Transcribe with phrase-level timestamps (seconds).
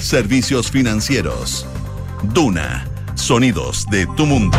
[0.00, 1.66] servicios financieros.
[2.22, 4.58] Duna, sonidos de tu mundo.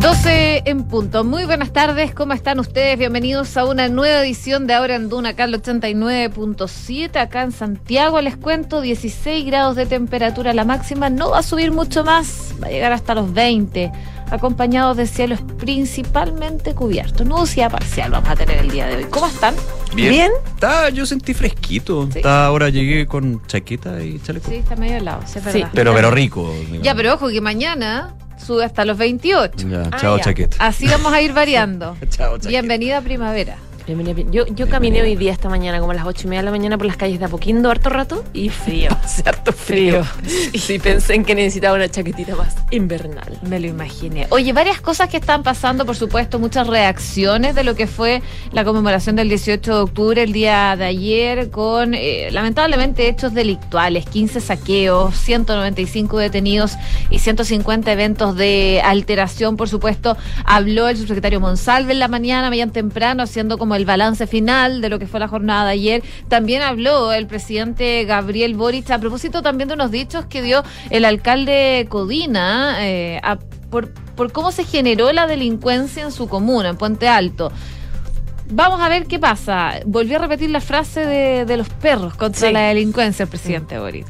[0.00, 1.24] 12 en punto.
[1.24, 2.98] Muy buenas tardes, ¿cómo están ustedes?
[2.98, 8.20] Bienvenidos a una nueva edición de Ahora en Duna, acá 89.7, acá en Santiago.
[8.20, 12.68] Les cuento, 16 grados de temperatura la máxima, no va a subir mucho más, va
[12.68, 13.90] a llegar hasta los 20,
[14.30, 17.26] acompañados de cielos principalmente cubiertos.
[17.26, 19.04] Nubosidad parcial vamos a tener el día de hoy.
[19.10, 19.54] ¿Cómo están?
[19.94, 20.10] Bien.
[20.10, 20.32] ¿Bien?
[20.54, 22.08] Está, yo sentí fresquito.
[22.12, 22.18] Sí.
[22.18, 24.48] Está, ahora llegué con chaqueta y chaleco.
[24.48, 25.64] Sí, está medio helado, sí, es Sí.
[25.72, 26.52] Pero, pero rico.
[26.82, 28.14] Ya, pero ojo que mañana
[28.44, 29.68] sube hasta los 28.
[29.68, 30.24] Ya, Ah, chao, ya.
[30.24, 30.56] chaqueta.
[30.60, 31.96] Así vamos a ir variando.
[32.10, 32.48] Chao, chaqueta.
[32.48, 33.56] Bienvenida primavera.
[33.94, 34.30] Bien.
[34.30, 36.50] Yo, yo caminé hoy día esta mañana como a las ocho y media de la
[36.50, 38.90] mañana por las calles de Apoquindo harto rato y frío.
[39.02, 40.04] Hace harto frío.
[40.52, 43.38] Y sí pensé en que necesitaba una chaquetita más invernal.
[43.48, 44.26] Me lo imaginé.
[44.28, 48.20] Oye, varias cosas que están pasando, por supuesto, muchas reacciones de lo que fue
[48.52, 54.04] la conmemoración del 18 de octubre, el día de ayer, con eh, lamentablemente hechos delictuales,
[54.04, 56.76] 15 saqueos, 195 detenidos
[57.08, 60.18] y 150 eventos de alteración, por supuesto.
[60.44, 64.88] Habló el subsecretario Monsalve en la mañana, mañana temprano, haciendo como el balance final de
[64.90, 66.02] lo que fue la jornada de ayer.
[66.28, 71.04] También habló el presidente Gabriel Boric a propósito también de unos dichos que dio el
[71.06, 73.38] alcalde Codina eh, a-
[73.70, 77.50] por, por cómo se generó la delincuencia en su comuna, en Puente Alto.
[78.50, 79.74] Vamos a ver qué pasa.
[79.84, 82.52] Volvió a repetir la frase de, de los perros contra Sí.
[82.54, 84.06] la delincuencia, el presidente Boric.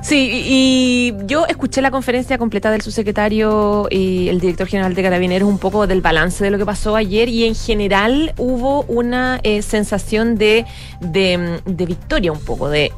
[0.00, 5.48] Sí, y, yo escuché la conferencia completa del subsecretario y el director general de Carabineros
[5.48, 9.62] un poco del balance de lo que pasó ayer y en general hubo una eh,
[9.62, 10.64] sensación de,
[11.00, 12.92] de, de victoria un poco, de...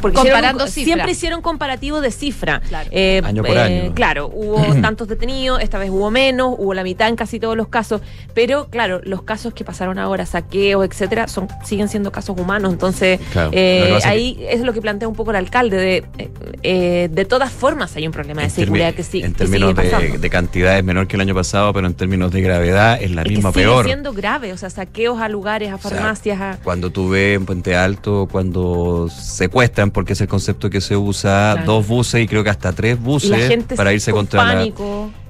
[0.00, 2.60] Porque Comparando hicieron- siempre hicieron comparativo de cifra.
[2.60, 2.88] Claro.
[2.92, 3.92] Eh, Año por año.
[3.94, 7.68] Claro, hubo tantos detenidos, esta vez hubo menos, hubo la mitad en casi todos los
[7.68, 8.00] casos,
[8.34, 13.18] pero claro, los casos que pasaron ahora, saqueos, etcétera, son siguen siendo casos humanos, entonces
[13.32, 13.50] Claro.
[13.52, 16.30] eh, que es ahí es lo que plantea un poco el alcalde, de, eh,
[16.62, 20.12] eh, de todas formas hay un problema de seguridad que, sí, en que términos sigue
[20.12, 23.10] de, de cantidad es menor que el año pasado, pero en términos de gravedad es
[23.10, 23.84] la Es que misma sigue peor.
[23.86, 26.58] siendo grave, o sea, saqueos a lugares, a sea, farmacias, a...
[26.62, 31.52] Cuando tú ves en Puente Alto, cuando secuestran, porque es el concepto que se usa,
[31.54, 31.72] Claro.
[31.72, 34.70] dos buses y creo que hasta tres buses para irse con contra la,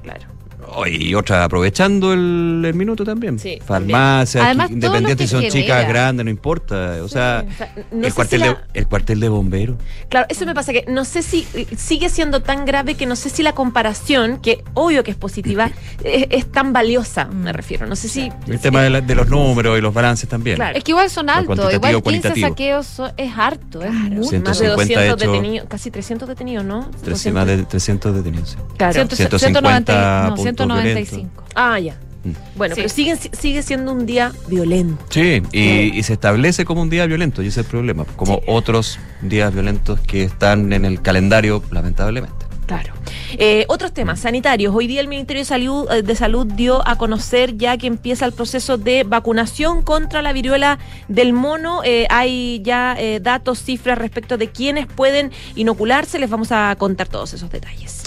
[0.03, 0.40] claro.
[0.72, 3.38] Oh, y otra aprovechando el, el minuto también.
[3.38, 6.98] Sí, Farmacias, Además, independientes son chicas, grandes, no importa.
[7.03, 9.76] O sea, O sea, no sé el, si cuartel la- de, el cuartel de bomberos.
[10.09, 13.30] Claro, eso me pasa que no sé si sigue siendo tan grave que no sé
[13.30, 15.70] si la comparación, que obvio que es positiva,
[16.04, 17.86] es, es tan valiosa, me refiero.
[17.86, 18.30] No sé si.
[18.47, 20.56] El tema de, la- de los números y los balances también.
[20.56, 20.76] Claro.
[20.78, 22.48] Es que igual son altos, cuantitativo, igual 15 cualitativo.
[22.48, 24.41] saqueos son- es harto, es Claro, mucho.
[24.41, 25.19] Más de 150 200 hechos.
[25.32, 26.88] detenidos, casi 300 detenidos, ¿no?
[27.03, 27.32] Tres- 200.
[27.34, 28.50] más de 300 detenidos.
[28.50, 28.56] sí.
[28.76, 28.92] Claro.
[28.94, 31.44] Ciento- 150 190 no, puntos 195.
[31.54, 31.97] Ah, ya.
[32.25, 32.32] Mm.
[32.56, 32.81] Bueno, Sí.
[32.82, 35.03] pero sigue, sigue siendo un día violento.
[35.09, 38.04] Sí, y, y se establece como un día violento, y ese es el problema.
[38.16, 38.43] Como Sí.
[38.47, 42.47] otros días violentos que están en el calendario, lamentablemente.
[42.66, 42.93] Claro.
[43.37, 44.72] Eh, otros temas sanitarios.
[44.72, 48.27] Hoy día el Ministerio de Salud, eh, de Salud dio a conocer ya que empieza
[48.27, 50.78] el proceso de vacunación contra la viruela
[51.09, 51.81] del mono.
[51.84, 56.21] Eh, hay ya eh, datos, cifras respecto de quiénes pueden inocularse.
[56.21, 58.00] Les vamos a contar todos esos detalles.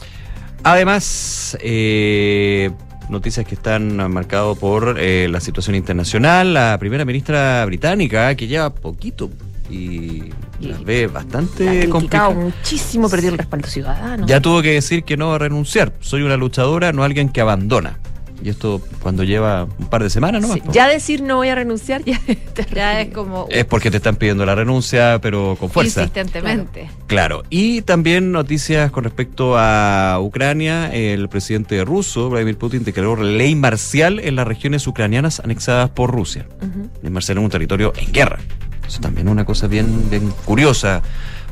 [0.63, 2.71] Además, eh,
[3.09, 6.53] noticias que están marcadas por eh, la situación internacional.
[6.53, 9.29] La primera ministra británica, que lleva poquito
[9.69, 10.23] y
[10.59, 12.29] las ve bastante complicada.
[12.29, 14.25] muchísimo, perdió el respaldo ciudadano.
[14.25, 15.93] Ya tuvo que decir que no va a renunciar.
[15.99, 17.99] Soy una luchadora, no alguien que abandona.
[18.43, 20.53] Y esto cuando lleva un par de semanas, ¿no?
[20.53, 22.19] Sí, ya decir no voy a renunciar ya,
[22.75, 26.01] Ya es como Es porque te están pidiendo la renuncia, pero con fuerza.
[26.01, 26.89] insistentemente.
[27.07, 30.93] Claro, y también noticias con respecto a Ucrania.
[30.93, 36.45] El presidente ruso, Vladimir Putin, declaró ley marcial en las regiones ucranianas anexadas por Rusia.
[36.57, 36.89] Ujú.
[37.01, 38.39] Ley marcial en un territorio en guerra.
[38.85, 41.01] Eso también es una cosa bien, bien curiosa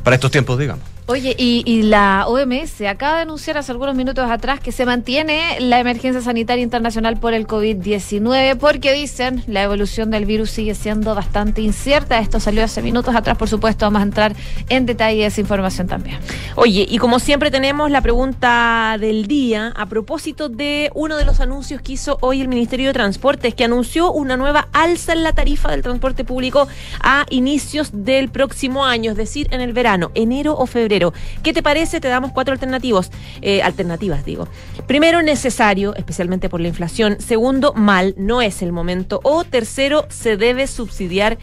[0.04, 0.84] para estos tiempos, digamos.
[1.12, 5.78] Oye, y, la OMS acaba de anunciar hace algunos minutos atrás que se mantiene la
[5.78, 11.60] emergencia sanitaria internacional por el COVID-19 porque dicen la evolución del virus sigue siendo bastante
[11.60, 12.18] incierta.
[12.18, 14.34] Esto salió hace minutos atrás, por supuesto, vamos a entrar
[14.70, 16.16] en detalle de esa información también.
[16.54, 21.40] Oye, y como siempre tenemos la pregunta del día a propósito de uno de los
[21.40, 25.34] anuncios que hizo hoy el Ministerio de Transportes, que anunció una nueva alza en la
[25.34, 26.68] tarifa del transporte público
[27.00, 31.01] a inicios del próximo año, es decir, en el verano, enero o febrero.
[31.42, 32.00] ¿Qué te parece?
[32.00, 33.10] Te damos cuatro alternativos,
[33.40, 34.46] eh, alternativas, digo.
[34.86, 37.20] Primero, necesario, especialmente por la inflación.
[37.20, 39.20] Segundo, mal, no es el momento.
[39.24, 41.38] O tercero, se debe subsidiar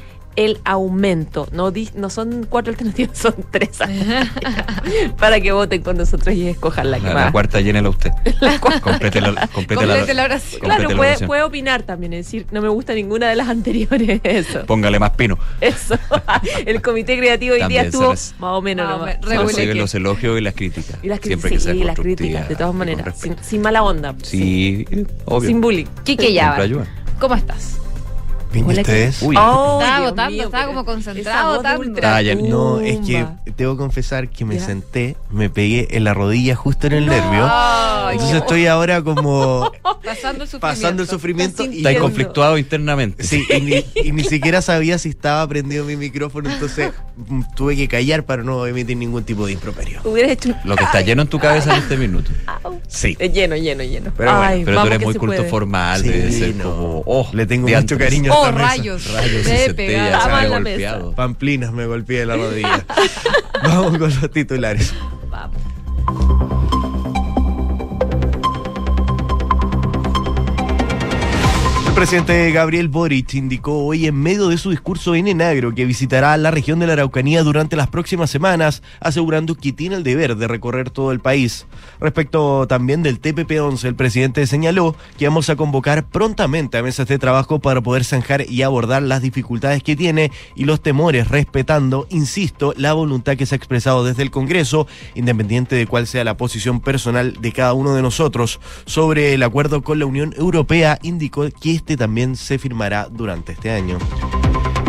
[0.46, 1.48] el aumento.
[1.52, 3.78] No, di- no son cuatro alternativas, son tres
[5.18, 7.32] para que voten con nosotros y escojan la que La, la más.
[7.32, 8.12] cuarta llénela usted.
[8.82, 10.60] Complete la, complete la- Complete la oración.
[10.62, 11.28] complete Claro, la puede, oración.
[11.28, 14.22] puede opinar también, es decir, no me gusta ninguna de las anteriores.
[14.24, 14.66] Eso.
[14.66, 15.38] Póngale más pino.
[15.62, 15.98] Eso.
[16.66, 20.98] El comité creativo hoy día estuvo más o menos que- los elogios y las críticas.
[21.04, 23.20] Y las, cri- Siempre sí, que sea las constructiva críticas, de todas maneras.
[23.20, 24.16] Sin, sin mala onda.
[24.24, 24.86] Sí,
[25.26, 25.48] obvio.
[25.50, 25.86] Sin bullying.
[26.04, 26.86] Quique ayuda.
[27.20, 27.78] ¿cómo estás?
[28.52, 29.22] Bien, ¿y Hola, ustedes?
[29.22, 32.00] Uy, Oh, Estaba Dios votando, mío, estaba como concentrado votando.
[32.04, 32.34] Ah, ya.
[32.36, 33.26] No, es que
[33.56, 34.66] tengo que confesar que me Ya.
[34.66, 37.12] senté, me pegué en la rodilla justo en el No.
[37.12, 37.48] nervio.
[37.48, 39.72] Ay, Entonces estoy ahora como
[40.04, 40.60] pasando el sufrimiento.
[40.60, 43.24] pasando el sufrimiento y Está conflictuado internamente.
[43.24, 47.76] Sí, y ni, y ni siquiera sabía si estaba prendido mi micrófono, entonces mm, tuve
[47.76, 50.02] que callar para no emitir ningún tipo de improperio.
[50.04, 52.32] Hubieras hecho un- Lo que está lleno en tu cabeza en este minuto.
[52.88, 53.16] Sí.
[53.32, 54.12] Lleno, lleno, lleno.
[54.18, 55.50] Pero bueno, Ay, Pero tú eres muy culto puede.
[55.50, 56.64] formal, Sí, debe ser no.
[56.64, 57.04] como.
[57.06, 59.12] Oh, Le tengo mucho cariño a Oh, rayos.
[59.12, 61.12] Rayos y De centellas, golpeado.
[61.14, 62.86] Pamplinas me golpeé la rodilla.
[63.64, 64.94] Vamos con los titulares.
[65.30, 66.59] Vamos.
[72.00, 76.50] Presidente Gabriel Boric indicó hoy en medio de su discurso en Enagro que visitará la
[76.50, 80.92] región de la Araucanía durante las próximas semanas, asegurando que tiene el deber de recorrer
[80.92, 81.68] todo el país.
[82.00, 87.20] Respecto también del TPP-11, el presidente señaló que vamos a convocar prontamente a mesas de
[87.20, 92.74] trabajo para poder zanjar y abordar las dificultades que tiene y los temores, respetando, insisto,
[92.78, 96.80] la voluntad que se ha expresado desde el Congreso, independiente de cuál sea la posición
[96.80, 98.62] personal de cada uno de nosotros.
[98.86, 103.72] Sobre el acuerdo con la Unión Europea, indicó que este también se firmará durante este
[103.72, 103.98] año.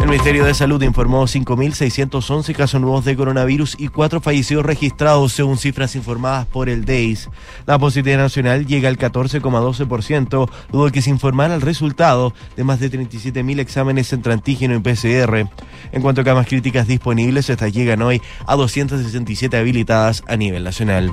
[0.01, 5.59] El Ministerio de Salud informó 5.611 casos nuevos de coronavirus y cuatro fallecidos registrados según
[5.59, 7.29] cifras informadas por el DEIS.
[7.67, 12.91] La positividad nacional llega al 14,12%, luego que se informara el resultado de más de
[12.91, 15.49] 37.000 exámenes entre antígeno y PCR.
[15.93, 21.13] En cuanto a camas críticas disponibles, estas llegan hoy a 267 habilitadas a nivel nacional.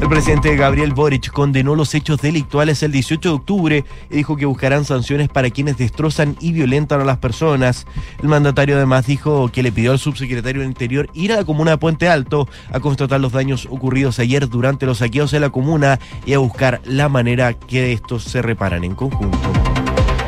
[0.00, 4.46] El presidente Gabriel Boric condenó los hechos delictuales el 18 de octubre y dijo que
[4.46, 7.86] buscarán sanciones para quienes destrozan y violentan a las personas.
[8.22, 11.72] El mandatario además dijo que le pidió al subsecretario del Interior ir a la comuna
[11.72, 16.00] de Puente Alto a constatar los daños ocurridos ayer durante los saqueos de la comuna
[16.24, 19.38] y a buscar la manera que estos se reparan en conjunto.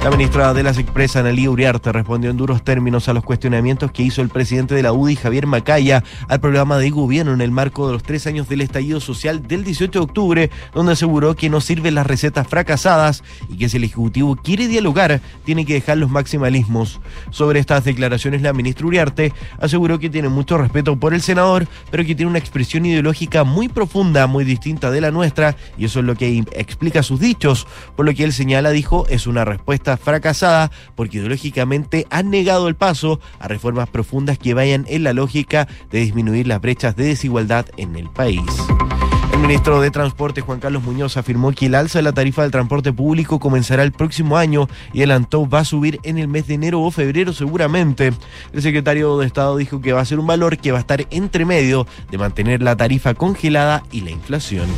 [0.02, 4.02] La ministra de las Expresas, Analía Uriarte, respondió en duros términos a los cuestionamientos que
[4.02, 7.86] hizo el presidente de la UDI, Javier Macaya, al programa de gobierno en el marco
[7.86, 11.60] de los tres años del estallido social del 18 de octubre, donde aseguró que no
[11.60, 16.10] sirven las recetas fracasadas y que si el Ejecutivo quiere dialogar, tiene que dejar los
[16.10, 17.00] maximalismos.
[17.30, 22.04] Sobre estas declaraciones, la ministra Uriarte aseguró que tiene mucho respeto por el senador, pero
[22.04, 26.06] que tiene una expresión ideológica muy profunda, muy distinta de la nuestra, y eso es
[26.06, 30.70] lo que explica sus dichos, por lo que él señala, dijo, es una respuesta fracasada
[30.94, 36.00] porque ideológicamente han negado el paso a reformas profundas que vayan en la lógica de
[36.00, 38.42] disminuir las brechas de desigualdad en el país.
[39.32, 42.52] El ministro de Transporte, Juan Carlos Muñoz, afirmó que el alza de la tarifa del
[42.52, 46.54] transporte público comenzará el próximo año y adelantó va a subir en el mes de
[46.54, 48.12] enero o febrero seguramente.
[48.52, 51.04] El secretario de Estado dijo que va a ser un valor que va a estar
[51.10, 54.68] entre medio de mantener la tarifa congelada y la inflación.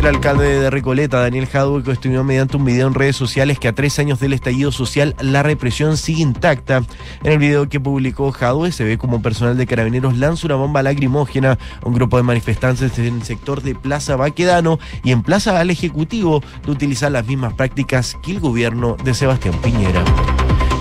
[0.00, 3.74] El alcalde de Recoleta, Daniel Jadwe, cuestionó mediante un video en redes sociales que a
[3.74, 6.78] tres años del estallido social la represión sigue intacta.
[7.22, 10.82] En el video que publicó Jadwe se ve como personal de carabineros lanza una bomba
[10.82, 15.68] lacrimógena a un grupo de manifestantes en el sector de Plaza Baquedano y emplaza al
[15.68, 20.02] Ejecutivo de utilizar las mismas prácticas que el gobierno de Sebastián Piñera.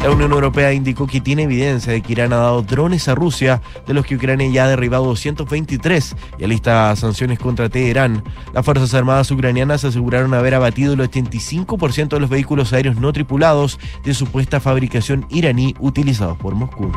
[0.03, 3.61] La Unión Europea indicó que tiene evidencia de que Irán ha dado drones a Rusia,
[3.85, 8.23] de los que Ucrania ya ha derribado 223 y alista sanciones contra Teherán.
[8.53, 13.77] Las Fuerzas Armadas ucranianas aseguraron haber abatido el 85% de los vehículos aéreos no tripulados
[14.05, 16.91] de supuesta fabricación iraní utilizados por Moscú.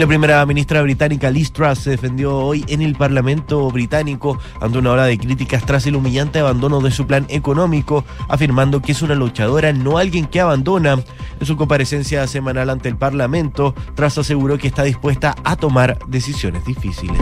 [0.00, 4.78] Y La primera ministra británica Liz Truss se defendió hoy en el Parlamento británico ante
[4.78, 9.02] una ola de críticas tras el humillante abandono de su plan económico, afirmando que es
[9.02, 11.04] una luchadora, no alguien que abandona.
[11.38, 16.64] En su comparecencia semanal ante el Parlamento, Truss aseguró que está dispuesta a tomar decisiones
[16.64, 17.20] difíciles.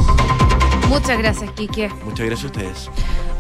[0.88, 1.90] Muchas gracias, Quique.
[2.04, 2.90] Muchas gracias a ustedes.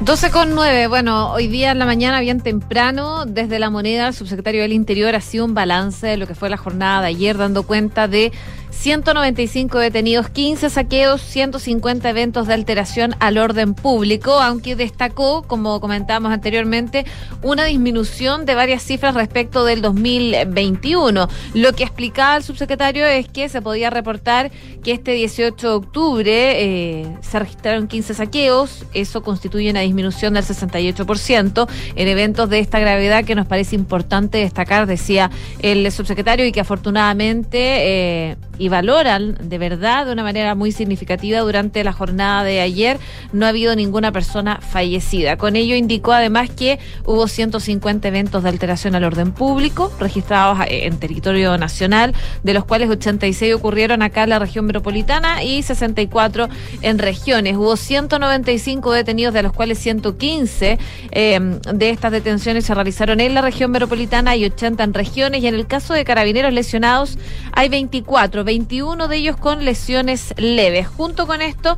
[0.00, 0.86] 12 con 9.
[0.88, 5.14] Bueno, hoy día en la mañana, bien temprano, desde la moneda, el subsecretario del Interior
[5.14, 8.32] ha sido un balance de lo que fue la jornada de ayer, dando cuenta de
[8.78, 16.30] 195 detenidos, 15 saqueos, 150 eventos de alteración al orden público, aunque destacó, como comentábamos
[16.30, 17.04] anteriormente,
[17.42, 21.28] una disminución de varias cifras respecto del 2021.
[21.54, 24.52] Lo que explicaba el subsecretario es que se podía reportar
[24.84, 30.44] que este 18 de octubre eh, se registraron 15 saqueos, eso constituye una disminución del
[30.44, 35.32] 68% en eventos de esta gravedad que nos parece importante destacar, decía
[35.62, 41.40] el subsecretario, y que afortunadamente eh, y valoran de verdad de una manera muy significativa
[41.40, 42.98] durante la jornada de ayer.
[43.32, 45.36] No ha habido ninguna persona fallecida.
[45.36, 50.86] Con ello indicó además que hubo 150 eventos de alteración al orden público registrados eh,
[50.86, 56.48] en territorio nacional, de los cuales 86 ocurrieron acá en la región metropolitana y 64
[56.82, 57.56] en regiones.
[57.56, 60.78] Hubo 195 detenidos, de los cuales 115
[61.10, 61.40] eh,
[61.72, 65.42] de estas detenciones se realizaron en la región metropolitana y 80 en regiones.
[65.42, 67.18] Y en el caso de carabineros lesionados,
[67.52, 70.88] hay 24 21 de ellos con lesiones leves.
[70.88, 71.76] Junto con esto,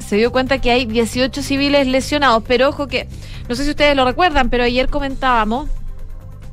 [0.00, 3.06] se dio cuenta que hay 18 civiles lesionados, pero ojo que,
[3.48, 5.68] no sé si ustedes lo recuerdan, pero ayer comentábamos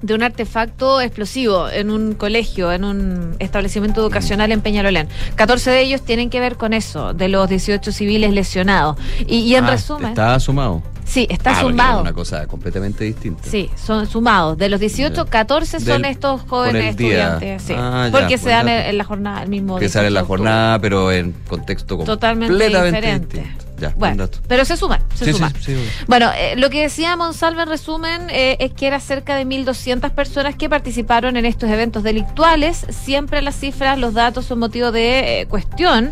[0.03, 5.07] de un artefacto explosivo en un colegio, en un establecimiento educacional en Peñalolén.
[5.36, 8.97] 14 de ellos tienen que ver con eso, de los 18 civiles lesionados.
[9.25, 10.09] Y, y en Ah, resumen...
[10.09, 10.83] Está sumado.
[11.07, 11.97] Sí, está Ah, sumado.
[11.99, 13.49] es Una cosa completamente distinta.
[13.49, 14.57] Sí, son sumados.
[14.57, 17.61] De los 18, 14 son Del- estos jóvenes estudiantes.
[17.63, 17.73] Sí.
[17.77, 20.21] Ah, ya, porque se buen dan en, la jornada, el mismo Que sale en 18
[20.21, 23.37] la jornada, pero en contexto Totalmente completamente diferente.
[23.39, 23.66] distinto.
[23.79, 24.39] Ya, buen Bueno, dato.
[24.48, 25.75] pero se suman, se Sí.
[26.07, 30.12] Bueno, eh, lo que decía Monsalve en resumen eh, es que era cerca de 1.200
[30.12, 32.86] personas que participaron en estos eventos delictuales.
[32.89, 36.12] Siempre las cifras, los datos son motivo de eh, cuestión,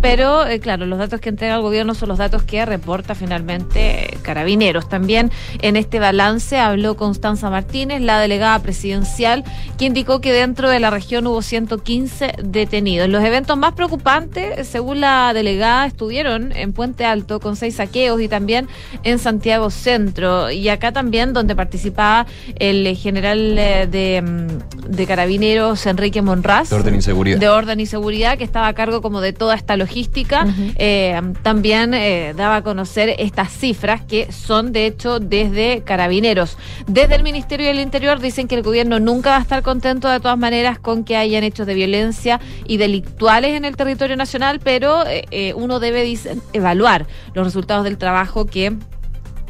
[0.00, 4.88] pero claro, los datos que entrega el gobierno son los datos que reporta finalmente Carabineros.
[4.88, 5.30] También
[5.62, 9.44] en este balance habló Constanza Martínez, la delegada presidencial,
[9.78, 13.08] que indicó que dentro de la región hubo 115 detenidos.
[13.08, 18.28] Los eventos más preocupantes, según la delegada, estuvieron en Puente Alto con seis saqueos y
[18.28, 18.68] también
[19.02, 20.50] en Santiago Centro.
[20.50, 22.26] Y acá también donde participaba
[22.58, 26.70] el general eh, de, mm, de Carabineros, Enrique Monraz.
[26.70, 27.38] De orden y seguridad.
[27.38, 30.46] De orden y seguridad, que estaba a cargo como de toda esta logística.
[30.76, 36.56] Eh, también eh, daba a conocer estas cifras que son de hecho desde Carabineros.
[36.86, 40.20] Desde el Ministerio del Interior dicen que el gobierno nunca va a estar contento de
[40.20, 45.06] todas maneras con que hayan hechos de violencia y delictuales en el territorio nacional, pero
[45.06, 46.02] eh, eh, uno debe
[46.52, 48.72] evaluar los resultados del trabajo que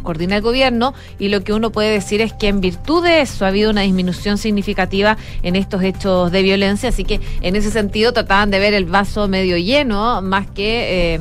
[0.02, 3.45] coordina el gobierno y lo que uno puede decir es que en virtud de eso
[3.45, 8.12] ha habido una disminución significativa en estos hechos de violencia, así que en ese sentido
[8.12, 11.21] trataban de ver el vaso medio lleno más que eh,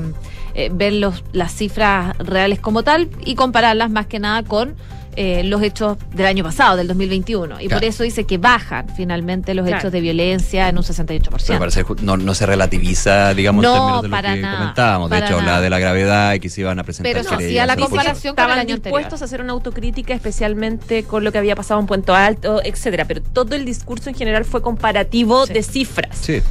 [0.54, 4.76] eh, ver los, las cifras reales como tal y compararlas más que nada con
[5.16, 7.62] eh, los hechos del año pasado, del 2021.
[7.62, 9.80] Y por eso dice que bajan finalmente los Claro.
[9.80, 11.48] hechos de violencia en un 68%.
[11.48, 14.58] Pero parece no, no se relativiza, digamos, No, en términos de lo para que nada,
[14.60, 15.10] comentábamos.
[15.10, 15.40] De hecho, nada.
[15.40, 17.76] hablaba de la gravedad y que se iban a presentar Pero se querellas, hacía la
[17.78, 19.00] comparación con el Estaban año anterior.
[19.00, 23.06] dispuestos a hacer una autocrítica, especialmente con lo que había pasado en Puente Alto, etcétera.
[23.06, 25.54] Pero todo el discurso en general fue comparativo Sí.
[25.54, 26.18] de cifras.
[26.20, 26.42] Sí,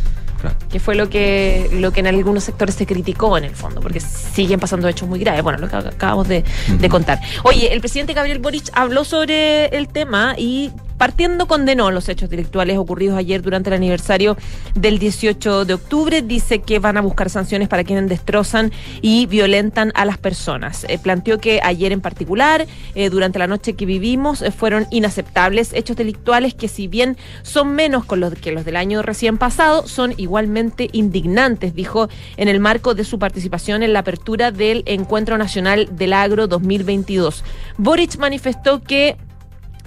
[0.50, 0.68] claro.
[0.70, 4.00] que fue lo que lo que en algunos sectores se criticó en el fondo, porque
[4.00, 5.42] siguen pasando hechos muy graves.
[5.42, 7.20] Bueno, lo que acabamos de, de contar.
[7.42, 12.78] Oye, el presidente Gabriel Boric habló sobre el tema y partiendo condenó los hechos delictuales
[12.78, 14.36] ocurridos ayer durante el aniversario
[14.74, 16.22] del 18 de octubre.
[16.22, 18.72] Dice que van a buscar sanciones para quienes destrozan
[19.02, 20.84] y violentan a las personas.
[20.88, 25.72] Eh, planteó que ayer en particular, eh, durante la noche que vivimos, eh, fueron inaceptables
[25.72, 29.86] hechos delictuales que si bien son menos con los que los del año recién pasado,
[29.86, 35.38] son igualmente indignantes, dijo en el marco de su participación en la apertura del Encuentro
[35.38, 37.44] Nacional del Agro 2022.
[37.78, 39.16] Boric manifestó que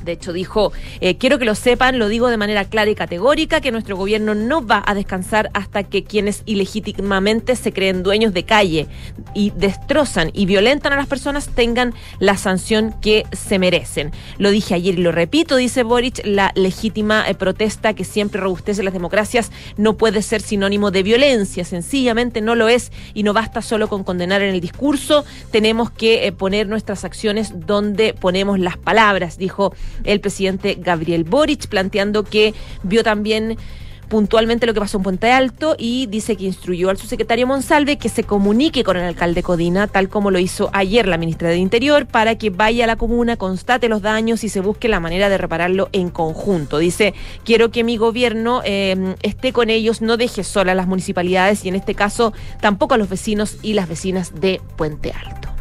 [0.04, 3.62] de hecho, dijo, eh, quiero que lo sepan, lo digo de manera clara y categórica,
[3.62, 8.44] que nuestro gobierno no va a descansar hasta que quienes ilegítimamente se creen dueños de
[8.44, 8.88] calle
[9.34, 14.12] y destrozan y violentan a las personas tengan la sanción que se merecen.
[14.38, 18.84] Lo dije ayer y lo repito, dice Boric, la legítima eh, protesta que siempre robustece
[18.84, 23.62] las democracias no puede ser sinónimo de violencia, sencillamente no lo es y no basta
[23.62, 28.78] solo con condenar en el discurso, tenemos que eh, poner nuestras acciones donde ponemos las
[28.78, 32.54] palabras, dijo el presidente Gabriel Boric, planteando que
[32.84, 33.58] vio también
[34.08, 38.10] puntualmente lo que pasó en Puente Alto y dice que instruyó al subsecretario Monsalve que
[38.10, 42.06] se comunique con el alcalde Codina, tal como lo hizo ayer la ministra de Interior,
[42.06, 45.38] para que vaya a la comuna, constate los daños y se busque la manera de
[45.38, 46.78] repararlo en conjunto.
[46.78, 47.14] Dice,
[47.44, 51.70] quiero que mi gobierno eh, esté con ellos, no deje sola a las municipalidades y
[51.70, 55.57] en este caso tampoco a los vecinos y las vecinas de Puente Alto.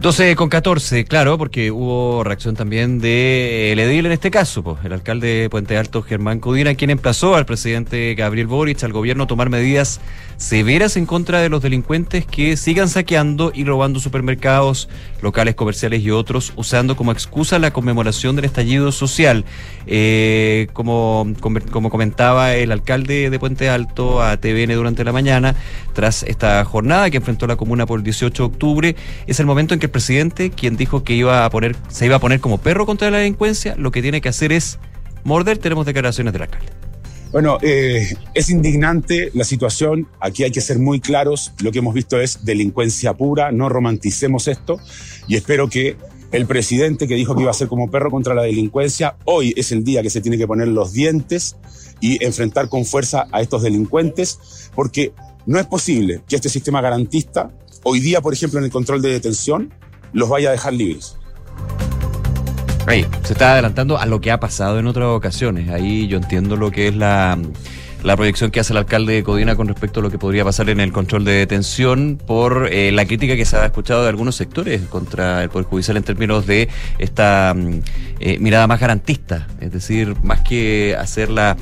[0.00, 4.82] 12 con 14, claro, porque hubo reacción también de el edil en este caso, pues,
[4.82, 9.24] el alcalde de Puente Alto, Germán Cudina, quien emplazó al presidente Gabriel Boric, al gobierno,
[9.24, 10.00] a tomar medidas
[10.40, 14.88] severas en contra de los delincuentes que sigan saqueando y robando supermercados,
[15.20, 19.44] locales comerciales y otros, usando como excusa la conmemoración del estallido social.
[19.86, 21.26] Eh, como,
[21.70, 25.54] como comentaba el alcalde de Puente Alto a TVN durante la mañana,
[25.92, 29.74] tras esta jornada que enfrentó la comuna por el 18 de octubre, es el momento
[29.74, 32.56] en que el presidente, quien dijo que iba a poner, se iba a poner como
[32.56, 34.78] perro contra la delincuencia, lo que tiene que hacer es
[35.22, 35.58] morder.
[35.58, 36.79] Tenemos declaraciones del alcalde.
[37.32, 40.08] Bueno, eh, es indignante la situación.
[40.20, 41.52] Aquí hay que ser muy claros.
[41.62, 43.52] Lo que hemos visto es delincuencia pura.
[43.52, 44.78] No romanticemos esto.
[45.28, 45.96] Y espero que
[46.32, 49.70] el presidente que dijo que iba a ser como perro contra la delincuencia, hoy es
[49.70, 51.56] el día que se tiene que poner los dientes
[52.00, 55.12] y enfrentar con fuerza a estos delincuentes, porque
[55.46, 57.50] no es posible que este sistema garantista,
[57.82, 59.72] hoy día, por ejemplo, en el control de detención,
[60.12, 61.16] los vaya a dejar libres.
[62.90, 65.68] Se está adelantando a lo que ha pasado en otras ocasiones.
[65.68, 67.38] Ahí yo entiendo lo que es la,
[68.02, 70.68] la proyección que hace el alcalde de Codina con respecto a lo que podría pasar
[70.70, 74.34] en el control de detención por eh, la crítica que se ha escuchado de algunos
[74.34, 76.68] sectores contra el Poder Judicial en términos de
[76.98, 77.80] esta mm,
[78.18, 79.46] eh, mirada más garantista.
[79.60, 81.56] Es decir, más que hacerla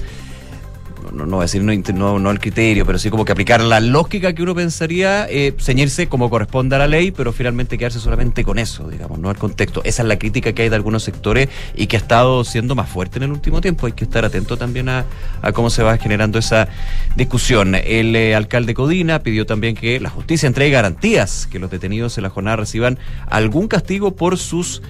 [1.19, 4.43] no, no decir no, no, el criterio, pero sí como que aplicar la lógica que
[4.43, 8.89] uno pensaría, eh, ceñirse como corresponde a la ley, pero finalmente quedarse solamente con eso,
[8.89, 9.83] digamos, no el contexto.
[9.85, 12.89] Esa es la crítica que hay de algunos sectores y que ha estado siendo más
[12.89, 13.87] fuerte en el último tiempo.
[13.87, 15.05] Hay que estar atento también a,
[15.43, 16.69] a cómo se va generando esa
[17.17, 17.75] discusión.
[17.75, 22.25] El eh, alcalde Codina pidió también que la justicia entregue garantías que los detenidos en
[22.25, 24.83] la jornada reciban algún castigo por sus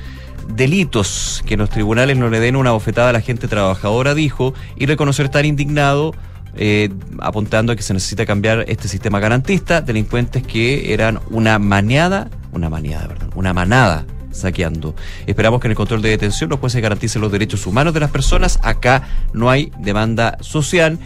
[0.48, 4.86] delitos, que los tribunales no le den una bofetada a la gente trabajadora, dijo, y
[4.86, 6.14] reconocer estar indignado
[6.56, 6.88] eh,
[7.20, 12.68] apuntando a que se necesita cambiar este sistema garantista, delincuentes que eran una maniada, una
[12.68, 14.94] maniada, perdón, una manada saqueando.
[15.26, 18.10] Esperamos que en el control de detención los jueces garanticen los derechos humanos de las
[18.10, 18.58] personas.
[18.62, 20.98] Acá no hay demanda social.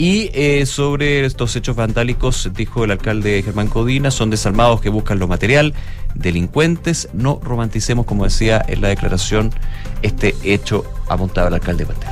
[0.00, 5.18] Y eh, sobre estos hechos vandálicos, dijo el alcalde Germán Codina, son desarmados que buscan
[5.18, 5.74] lo material,
[6.14, 7.10] delincuentes.
[7.12, 9.50] No romanticemos, como decía en la declaración,
[10.00, 12.08] este hecho apuntaba el alcalde Patel.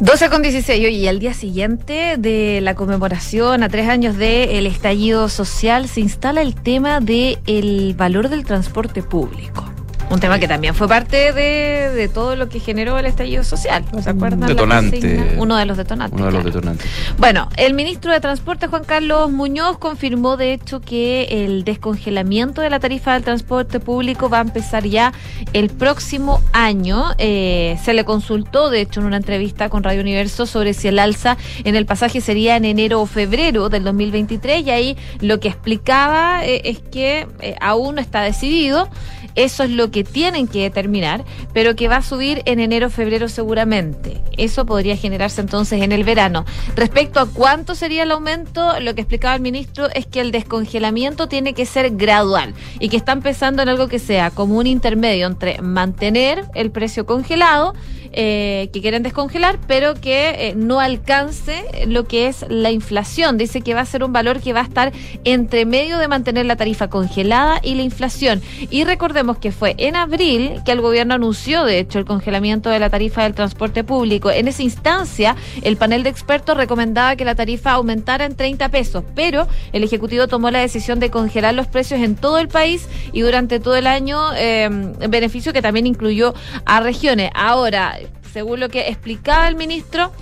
[0.00, 5.30] 12 con 16, y al día siguiente de la conmemoración a tres años del estallido
[5.30, 9.64] social se instala el tema del el valor del transporte público.
[10.12, 13.82] Un tema que también fue parte de, de, todo lo que generó el estallido social.
[14.02, 14.46] ¿Se acuerdan?
[14.46, 15.36] Detonante.
[15.38, 16.20] Uno de los detonantes.
[16.20, 16.86] Uno de los detonantes.
[17.16, 22.68] Bueno, el ministro de Transporte, Juan Carlos Muñoz, confirmó de hecho que el descongelamiento de
[22.68, 25.14] la tarifa del transporte público va a empezar ya
[25.54, 27.14] el próximo año.
[27.16, 30.98] Eh, se le consultó, de hecho, en una entrevista con Radio Universo sobre si el
[30.98, 35.48] alza en el pasaje sería en enero o febrero del 2023 y ahí lo que
[35.48, 38.90] explicaba eh, es que eh, aún no está decidido.
[39.34, 43.28] Eso es lo que tienen que determinar, pero que va a subir en enero, febrero
[43.28, 44.20] seguramente.
[44.36, 46.44] Eso podría generarse entonces en el verano.
[46.74, 51.28] Respecto a cuánto sería el aumento, lo que explicaba el ministro es que el descongelamiento
[51.28, 55.26] tiene que ser gradual y que está empezando en algo que sea como un intermedio
[55.26, 57.74] entre mantener el precio congelado
[58.12, 63.38] eh, que quieren descongelar, pero que eh, no alcance lo que es la inflación.
[63.38, 64.92] Dice que va a ser un valor que va a estar
[65.24, 68.42] entre medio de mantener la tarifa congelada y la inflación.
[68.70, 72.78] Y recordemos que fue en abril que el gobierno anunció, de hecho, el congelamiento de
[72.78, 74.30] la tarifa del transporte público.
[74.30, 79.04] En esa instancia, el panel de expertos recomendaba que la tarifa aumentara en 30 pesos,
[79.14, 83.22] pero el Ejecutivo tomó la decisión de congelar los precios en todo el país y
[83.22, 84.68] durante todo el año, eh,
[85.08, 87.30] beneficio que también incluyó a regiones.
[87.34, 87.98] Ahora,
[88.32, 90.12] según lo que explicaba el ministro,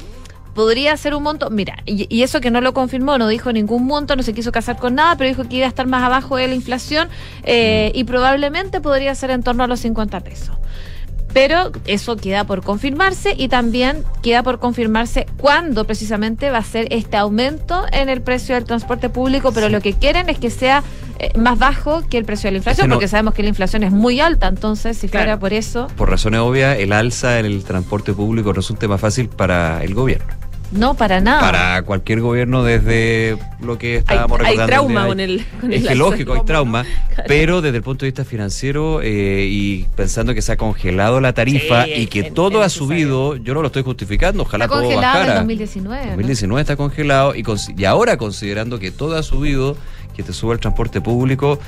[0.54, 4.16] podría ser un monto, mira, y, eso que no lo confirmó, no dijo ningún monto,
[4.16, 6.48] no se quiso casar con nada, pero dijo que iba a estar más abajo de
[6.48, 7.08] la inflación
[7.44, 10.56] eh, y probablemente podría ser en torno a los 50 pesos.
[11.32, 16.88] Pero eso queda por confirmarse y también queda por confirmarse cuándo precisamente va a ser
[16.90, 20.82] este aumento en el precio del transporte público, pero lo que quieren es que sea
[21.18, 23.82] eh, más bajo que el precio de la inflación, no, porque sabemos que la inflación
[23.82, 25.86] es muy alta, entonces si claro, fuera por eso...
[25.96, 30.39] Por razones obvias, el alza en el transporte público resulta más fácil para el gobierno.
[30.72, 31.40] No, para nada.
[31.40, 34.62] Para cualquier gobierno desde lo que estábamos hay, recordando.
[34.62, 37.24] Hay trauma con el, con Es que lógico, hay trauma, claro.
[37.26, 41.32] pero desde el punto de vista financiero eh, y pensando que se ha congelado la
[41.32, 44.66] tarifa sí, y que en, todo en ha subido, yo no lo estoy justificando, ojalá
[44.66, 45.32] está todo congelado bajara.
[45.32, 46.06] en 2019.
[46.06, 46.60] 2019 ¿no?
[46.60, 47.44] está congelado y,
[47.76, 49.76] y ahora considerando que todo ha subido,
[50.14, 51.58] que te suba el transporte público,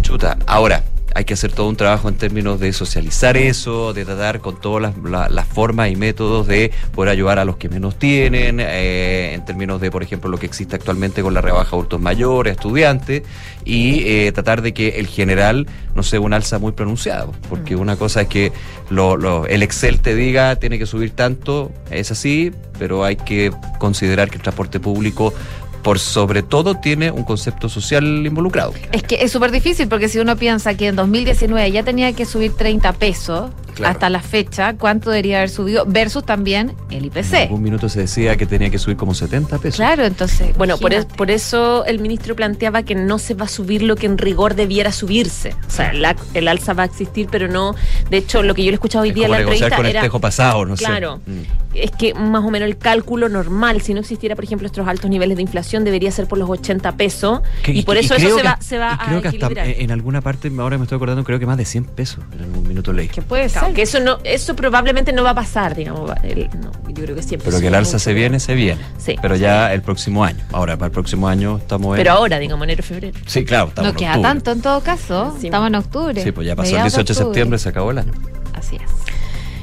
[0.00, 0.38] chuta.
[0.46, 4.60] Ahora, hay que hacer todo un trabajo en términos de socializar eso, de tratar con
[4.60, 8.58] todas las, la- las formas y métodos de poder ayudar a los que menos tienen,
[8.60, 12.00] eh, en términos de, por ejemplo, lo que existe actualmente con la rebaja a adultos
[12.00, 13.22] mayores, estudiantes,
[13.64, 17.96] y eh, tratar de que el general no sea un alza muy pronunciado, porque una
[17.96, 18.52] cosa es que
[18.90, 23.50] lo- lo- el Excel te diga tiene que subir tanto, es así, pero hay que
[23.80, 25.34] considerar que el transporte público
[25.82, 28.72] por sobre todo tiene un concepto social involucrado.
[28.92, 32.24] Es que es súper difícil porque si uno piensa que en 2019 ya tenía que
[32.24, 33.92] subir 30 pesos Claro.
[33.92, 35.84] hasta la fecha, ¿cuánto debería haber subido?
[35.86, 37.34] Versus también el En IPC.
[37.42, 39.76] algún minuto se decía que tenía que subir como 70 pesos.
[39.76, 40.56] Claro, entonces.
[40.56, 43.94] Bueno, por, es- por eso el ministro planteaba que no se va a subir lo
[43.94, 45.54] que en rigor debiera subirse.
[45.68, 47.76] O sea, la- el alza va a existir, pero no.
[48.10, 49.66] De hecho, lo que yo le he escuchado hoy Es día en como la negociar
[49.70, 50.00] entrevista con era.
[50.00, 50.84] espejo pasado, no sé.
[50.84, 51.20] Claro.
[51.24, 51.67] Mm.
[51.82, 55.10] Es que más o menos el cálculo normal, si no existiera, por ejemplo, estos altos
[55.10, 57.40] niveles de inflación, debería ser por los 80 pesos.
[57.62, 59.64] Que- y por eso eso se que- va, se va y creo a que hasta
[59.66, 62.66] en alguna parte, ahora me estoy acordando, creo que más de 100 pesos en algún
[62.66, 63.08] minuto leí.
[63.08, 63.74] Que puede Claro, ser.
[63.76, 66.10] que eso no, eso probablemente no va a pasar, digamos.
[66.22, 67.46] el- no, yo creo que siempre.
[67.50, 68.80] Pero que el alza se viene, se viene.
[68.98, 69.16] Sí.
[69.20, 70.44] Pero ya el próximo año.
[70.52, 72.02] Ahora, para el próximo año estamos en...
[72.02, 73.18] Pero ahora, digamos, enero, febrero.
[73.26, 75.36] Sí, claro, estamos No en queda tanto en todo caso.
[75.40, 75.46] Sí.
[75.46, 76.22] Estamos en octubre.
[76.22, 78.12] Sí, pues ya pasó el mediados 18 de septiembre, se acabó el año.
[78.54, 78.82] Así es.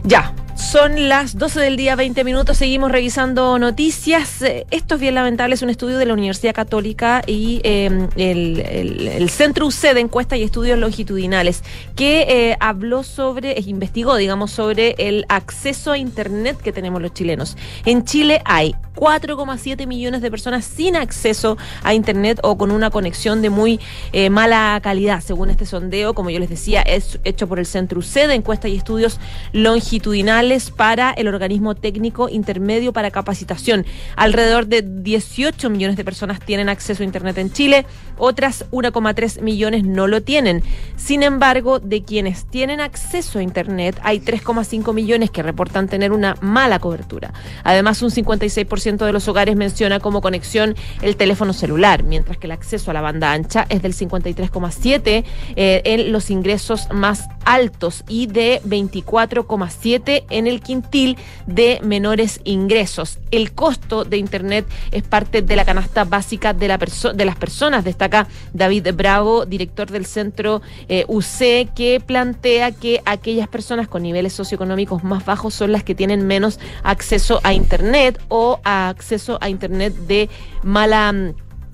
[0.04, 4.42] Ya, son las 12 del día, 20 minutos, seguimos revisando noticias.
[4.72, 9.68] Esto es bien lamentable, es un estudio de la Universidad Católica y eh, el, Centro
[9.68, 11.62] UC de Encuestas y Estudios Longitudinales,
[11.96, 17.58] que eh, habló sobre, investigó, digamos, sobre el acceso a Internet que tenemos los chilenos.
[17.86, 23.42] En Chile hay 4,7 millones de personas sin acceso a Internet o con una conexión
[23.42, 23.80] de muy
[24.14, 28.00] eh, mala calidad, según este sondeo, como yo les decía, es hecho por el Centro
[28.00, 29.20] UC de Encuestas y Estudios
[29.52, 30.45] Longitudinales
[30.76, 33.86] para el organismo técnico intermedio para capacitación.
[34.16, 37.86] Alrededor de 18 millones de personas tienen acceso a Internet en Chile,
[38.18, 40.64] otras 1,3 millones no lo tienen.
[40.96, 46.36] Sin embargo, de quienes tienen acceso a Internet, hay 3,5 millones que reportan tener una
[46.42, 47.34] mala cobertura.
[47.64, 52.52] Además, un 56% de los hogares menciona como conexión el teléfono celular, mientras que el
[52.52, 55.24] acceso a la banda ancha es del 53,7
[55.56, 63.20] eh, en los ingresos más altos y de 24,7 en el quintil de menores ingresos.
[63.32, 67.36] El costo de Internet es parte de la canasta básica de, la perso- de las
[67.36, 74.04] personas, destaca David Bravo, director del centro eh, UC, que plantea que aquellas personas con
[74.04, 79.50] niveles socioeconómicos más bajos son las que tienen menos acceso a Internet o acceso a
[79.50, 80.30] Internet de
[80.64, 81.34] mala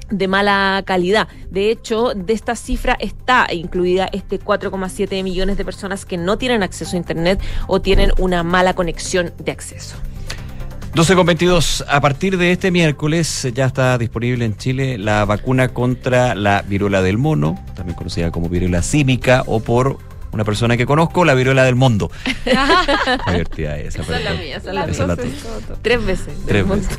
[0.10, 1.30] de mala calidad.
[1.50, 6.64] De hecho, de esta cifra está incluida este 4,7 millones de personas que no tienen
[6.64, 9.96] acceso a Internet o tienen una mala conexión de acceso.
[10.94, 11.86] 12 con 22.
[11.88, 17.02] A partir de este miércoles ya está disponible en Chile la vacuna contra la viruela
[17.02, 20.00] del mono, también conocida como viruela símica o por
[20.34, 22.12] una persona que conozco, la viruela del mundo.
[23.28, 24.02] Divertida esa.
[24.02, 25.18] Esa es la mía, esa es la mía.
[25.82, 26.34] Tres veces.
[26.46, 26.98] Tres veces.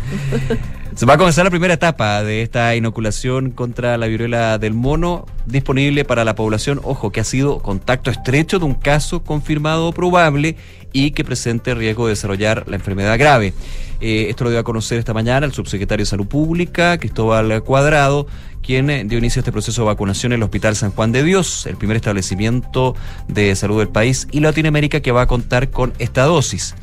[0.94, 5.24] Se va a comenzar la primera etapa de esta inoculación contra la viruela del mono,
[5.46, 9.92] disponible para la población, ojo, que ha sido contacto estrecho de un caso confirmado o
[9.92, 10.56] probable
[10.92, 13.54] y que presente riesgo de desarrollar la enfermedad grave.
[14.02, 18.26] Eh, esto lo dio a conocer esta mañana el subsecretario de Salud Pública, Cristóbal Cuadrado,
[18.62, 21.22] quien eh, dio inicio a este proceso de vacunación en el Hospital San Juan de
[21.22, 22.94] Dios, el primer establecimiento
[23.28, 26.74] de salud del país y Latinoamérica que va a contar con esta dosis.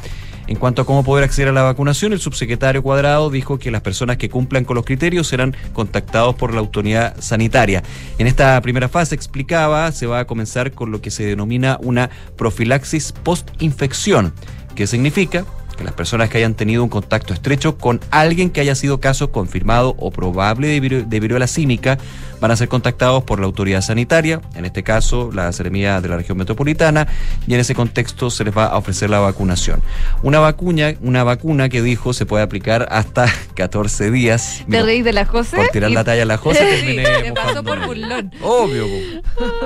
[0.49, 3.83] En cuanto a cómo poder acceder a la vacunación, el subsecretario Cuadrado dijo que las
[3.83, 7.83] personas que cumplan con los criterios serán contactados por la autoridad sanitaria.
[8.17, 12.09] En esta primera fase, explicaba, se va a comenzar con lo que se denomina una
[12.35, 14.33] profilaxis post-infección,
[14.73, 15.45] que significa
[15.79, 19.31] que las personas que hayan tenido un contacto estrecho con alguien que haya sido caso
[19.31, 21.97] confirmado o probable de, de viruela símica
[22.41, 26.15] van a ser contactados por la autoridad sanitaria, en este caso la Seremía de la
[26.17, 27.07] región metropolitana,
[27.47, 29.81] y en ese contexto se les va a ofrecer la vacunación.
[30.23, 34.59] Una vacuna, una vacuna que dijo se puede aplicar hasta 14 días.
[34.59, 35.57] ¿Te Mira, reís de la José?
[35.57, 38.31] por tirar Y- la talla a la José terminé te pasó por burlón.
[38.41, 38.85] Obvio.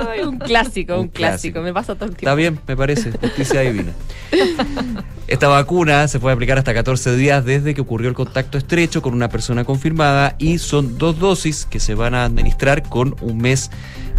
[0.10, 1.60] Ay, un clásico, un, Un clásico.
[1.60, 1.62] clásico.
[1.62, 2.30] Me pasa todo el tiempo.
[2.30, 3.12] Está bien, me parece.
[3.12, 3.91] Justicia divina.
[5.28, 9.13] Esta vacuna se puede aplicar hasta 14 días desde que ocurrió el contacto estrecho con
[9.13, 13.70] una persona confirmada y son dos dosis que se van a administrar con un mes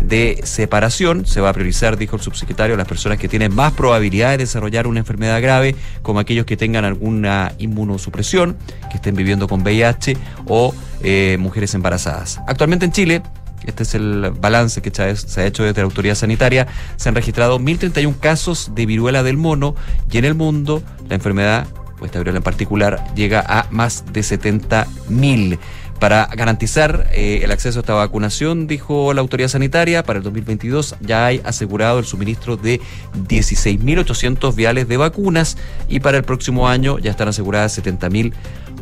[0.03, 1.27] de separación.
[1.27, 4.87] Se va a priorizar, dijo el subsecretario, las personas que tienen más probabilidad de desarrollar
[4.87, 8.57] una enfermedad grave, como aquellos que tengan alguna inmunosupresión,
[8.91, 10.17] que estén viviendo con VIH
[10.47, 12.41] o eh, mujeres embarazadas.
[12.47, 13.23] Actualmente en Chile
[13.67, 15.03] este es el balance que se
[15.41, 16.67] ha- hecho desde la autoridad sanitaria.
[16.97, 19.75] Se han registrado 1.031 casos de viruela del mono
[20.11, 21.67] y en el mundo la enfermedad,
[22.01, 25.59] o esta viruela en particular, llega a más de 70.000.
[26.01, 30.97] Para garantizar eh, el acceso a esta vacunación, dijo la autoridad sanitaria, para el 2022
[31.01, 32.81] ya hay asegurado el suministro de
[33.29, 35.57] 16.800 viales de vacunas
[35.89, 38.33] y para el próximo año ya están aseguradas 70.000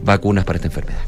[0.05, 1.01] vacunas para esta enfermedad.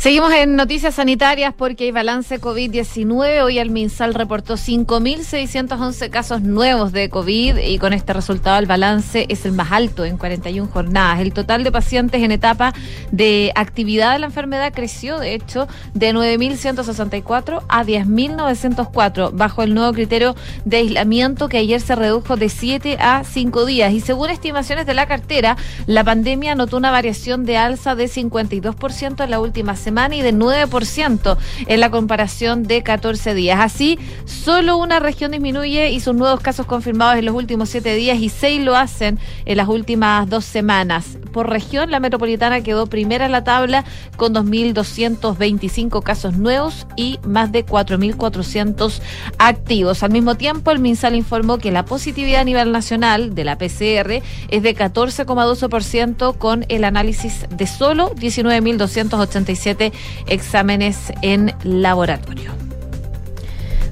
[0.00, 3.42] Seguimos en noticias sanitarias porque hay balance COVID-19.
[3.42, 9.26] Hoy el MinSal reportó 5.611 casos nuevos de COVID y con este resultado el balance
[9.28, 11.20] es el más alto en 41 jornadas.
[11.20, 12.72] El total de pacientes en etapa
[13.12, 19.92] de actividad de la enfermedad creció, de hecho, de 9.164 a 10.904, bajo el nuevo
[19.92, 20.34] criterio
[20.64, 23.92] de aislamiento que ayer se redujo de 7 a 5 días.
[23.92, 29.24] Y según estimaciones de la cartera, la pandemia notó una variación de alza de 52%
[29.24, 33.58] en la última semana y de 9% en la comparación de 14 días.
[33.60, 38.18] Así, solo una región disminuye y sus nuevos casos confirmados en los últimos 7 días
[38.18, 41.18] y 6 lo hacen en las últimas dos semanas.
[41.32, 43.84] Por región, la metropolitana quedó primera en la tabla
[44.16, 49.00] con 2.225 casos nuevos y más de 4.400
[49.38, 50.02] activos.
[50.02, 54.22] Al mismo tiempo, el MinSal informó que la positividad a nivel nacional de la PCR
[54.48, 59.79] es de 14,12% con el análisis de solo 19.287
[60.26, 62.52] exámenes en laboratorio.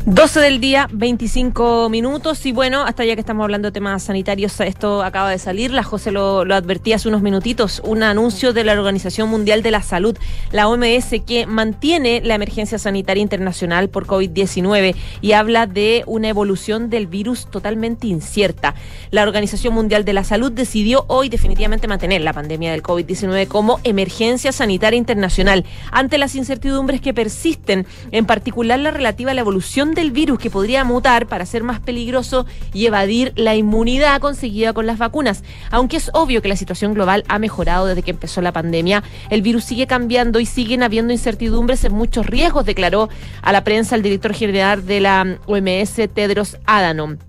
[0.07, 2.47] 12 del día, 25 minutos.
[2.47, 5.71] Y bueno, hasta ya que estamos hablando de temas sanitarios, esto acaba de salir.
[5.71, 7.83] La José lo, lo, advertía hace unos minutitos.
[7.85, 10.17] Un anuncio de la Organización Mundial de la Salud,
[10.51, 16.89] la OMS, que mantiene la emergencia sanitaria internacional por COVID-19 y habla de una evolución
[16.91, 18.75] del virus totalmente incierta.
[19.11, 23.81] La Organización Mundial de la Salud decidió hoy definitivamente mantener la pandemia del COVID-19 como
[23.85, 29.88] emergencia sanitaria internacional ante las incertidumbres que persisten, en particular la relativa a la evolución
[29.94, 34.87] del virus que podría mutar para ser más peligroso y evadir la inmunidad conseguida con
[34.87, 35.44] las vacunas.
[35.70, 39.42] Aunque es obvio que la situación global ha mejorado desde que empezó la pandemia, el
[39.42, 43.09] virus sigue cambiando y siguen habiendo incertidumbres en muchos riesgos, declaró
[43.42, 47.28] a la prensa el director general de la OMS, Tedros Adhanom.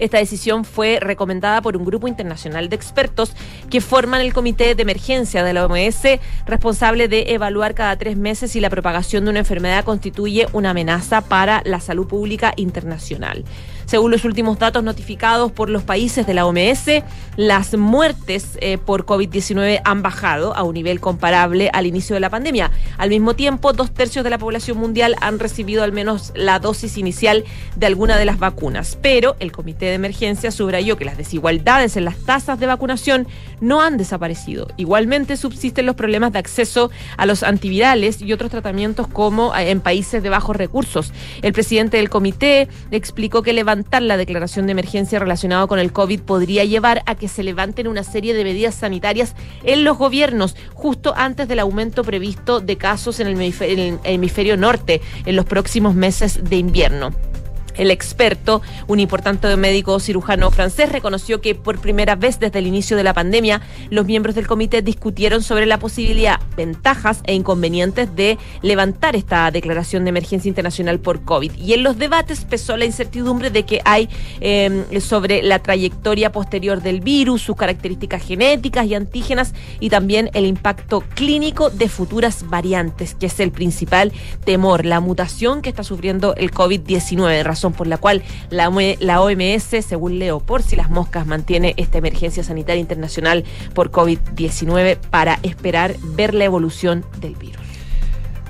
[0.00, 3.32] Esta decisión fue recomendada por un grupo internacional de expertos
[3.70, 8.50] que forman el Comité de Emergencia de la OMS, responsable de evaluar cada tres meses
[8.50, 13.44] si la propagación de una enfermedad constituye una amenaza para la salud pública internacional.
[13.90, 17.02] Según los últimos datos notificados por los países de la OMS,
[17.36, 22.30] las muertes eh, por COVID-19 han bajado a un nivel comparable al inicio de la
[22.30, 22.70] pandemia.
[22.98, 26.98] Al mismo tiempo, dos tercios de la población mundial han recibido al menos la dosis
[26.98, 28.96] inicial de alguna de las vacunas.
[29.02, 33.26] Pero el Comité de Emergencia subrayó que las desigualdades en las tasas de vacunación
[33.60, 34.68] no han desaparecido.
[34.76, 39.80] Igualmente subsisten los problemas de acceso a los antivirales y otros tratamientos como eh, en
[39.80, 41.12] países de bajos recursos.
[41.42, 43.52] El presidente del comité explicó que
[44.02, 48.04] la declaración de emergencia relacionada con el COVID podría llevar a que se levanten una
[48.04, 53.28] serie de medidas sanitarias en los gobiernos justo antes del aumento previsto de casos en
[53.28, 57.29] el hemisferio norte en los próximos meses de invierno.
[57.76, 62.96] El experto, un importante médico cirujano francés, reconoció que por primera vez desde el inicio
[62.96, 68.38] de la pandemia, los miembros del comité discutieron sobre la posibilidad, ventajas e inconvenientes de
[68.62, 71.52] levantar esta declaración de emergencia internacional por COVID.
[71.54, 74.08] Y en los debates pesó la incertidumbre de que hay
[74.40, 80.46] eh, sobre la trayectoria posterior del virus, sus características genéticas y antígenas y también el
[80.46, 84.12] impacto clínico de futuras variantes, que es el principal
[84.44, 90.18] temor, la mutación que está sufriendo el COVID-19 razón por la cual la, OMS, según
[90.18, 96.34] Leo por si las moscas, mantiene esta emergencia sanitaria internacional por COVID-19 para esperar ver
[96.34, 97.69] la evolución del virus.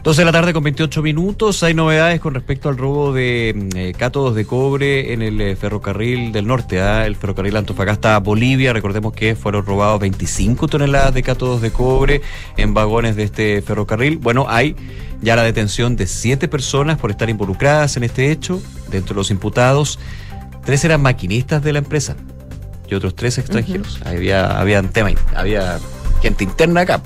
[0.03, 1.63] 12 de la tarde con 28 minutos.
[1.63, 6.33] Hay novedades con respecto al robo de eh, cátodos de cobre en el eh, ferrocarril
[6.33, 7.05] del norte, ¿eh?
[7.05, 8.73] el ferrocarril Antofagasta-Bolivia.
[8.73, 12.23] Recordemos que fueron robados 25 toneladas de cátodos de cobre
[12.57, 14.17] en vagones de este ferrocarril.
[14.17, 14.75] Bueno, hay
[15.21, 18.63] ya la detención de siete personas por estar involucradas en este hecho.
[18.91, 19.99] Dentro de los imputados,
[20.65, 22.17] tres eran maquinistas de la empresa
[22.89, 24.01] y otros tres extranjeros.
[24.07, 25.79] Había, había tema, había
[26.21, 27.03] gente interna acá.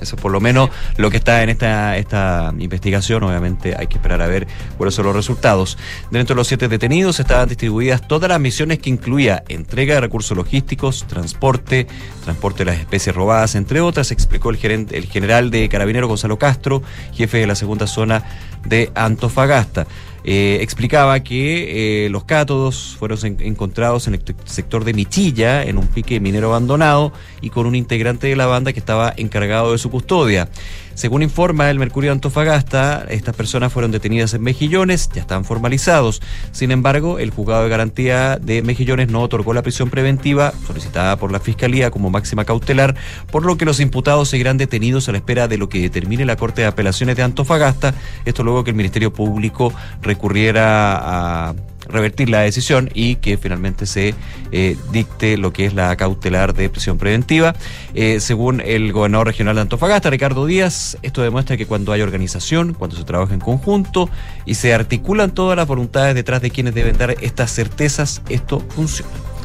[0.00, 3.22] Eso es por lo menos lo que está en esta, esta investigación.
[3.24, 5.76] Obviamente hay que esperar a ver cuáles son los resultados.
[6.10, 10.36] Dentro de los siete detenidos estaban distribuidas todas las misiones que incluía entrega de recursos
[10.36, 11.86] logísticos, transporte,
[12.24, 16.38] transporte de las especies robadas, entre otras, explicó el, gerente, el general de Carabinero Gonzalo
[16.38, 18.22] Castro, jefe de la segunda zona
[18.64, 19.86] de Antofagasta.
[20.28, 25.86] Eh, explicaba que eh, los cátodos fueron encontrados en el sector de Michilla, en un
[25.86, 29.78] pique minero abandonado, y con un integrante de la banda que estaba encargado encargado de
[29.78, 30.48] su custodia.
[30.96, 36.22] Según informa el Mercurio de Antofagasta, estas personas fueron detenidas en Mejillones, ya están formalizados.
[36.52, 41.32] Sin embargo, el juzgado de garantía de Mejillones no otorgó la prisión preventiva solicitada por
[41.32, 42.94] la Fiscalía como máxima cautelar,
[43.30, 46.36] por lo que los imputados seguirán detenidos a la espera de lo que determine la
[46.36, 47.92] Corte de Apelaciones de Antofagasta.
[48.24, 51.54] Esto luego que el Ministerio Público recurriera a
[51.88, 54.14] revertir la decisión y que finalmente se
[54.52, 57.54] eh, dicte lo que es la cautelar de prisión preventiva.
[57.94, 62.74] Eh, según el gobernador regional de Antofagasta, Ricardo Díaz, esto demuestra que cuando hay organización,
[62.74, 64.10] cuando se trabaja en conjunto
[64.44, 69.35] y se articulan todas las voluntades detrás de quienes deben dar estas certezas, esto funciona.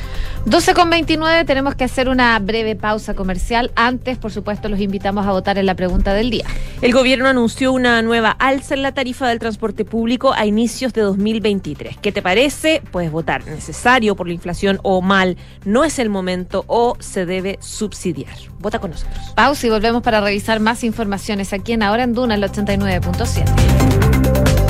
[0.46, 3.72] 12 con 29, tenemos que hacer una breve pausa comercial.
[3.76, 6.46] Antes, por supuesto, los invitamos a votar en la pregunta del día.
[6.82, 11.02] El gobierno anunció una nueva alza en la tarifa del transporte público a inicios de
[11.02, 11.98] 2023.
[11.98, 12.82] ¿Qué te parece?
[12.92, 17.60] Puedes votar necesario por la inflación o mal, no es el momento o se debe
[17.62, 18.36] subsidiar.
[18.60, 19.20] Vota con nosotros.
[19.36, 24.61] Pausa y volvemos para revisar más informaciones aquí en Ahora en Duna, el 89.7.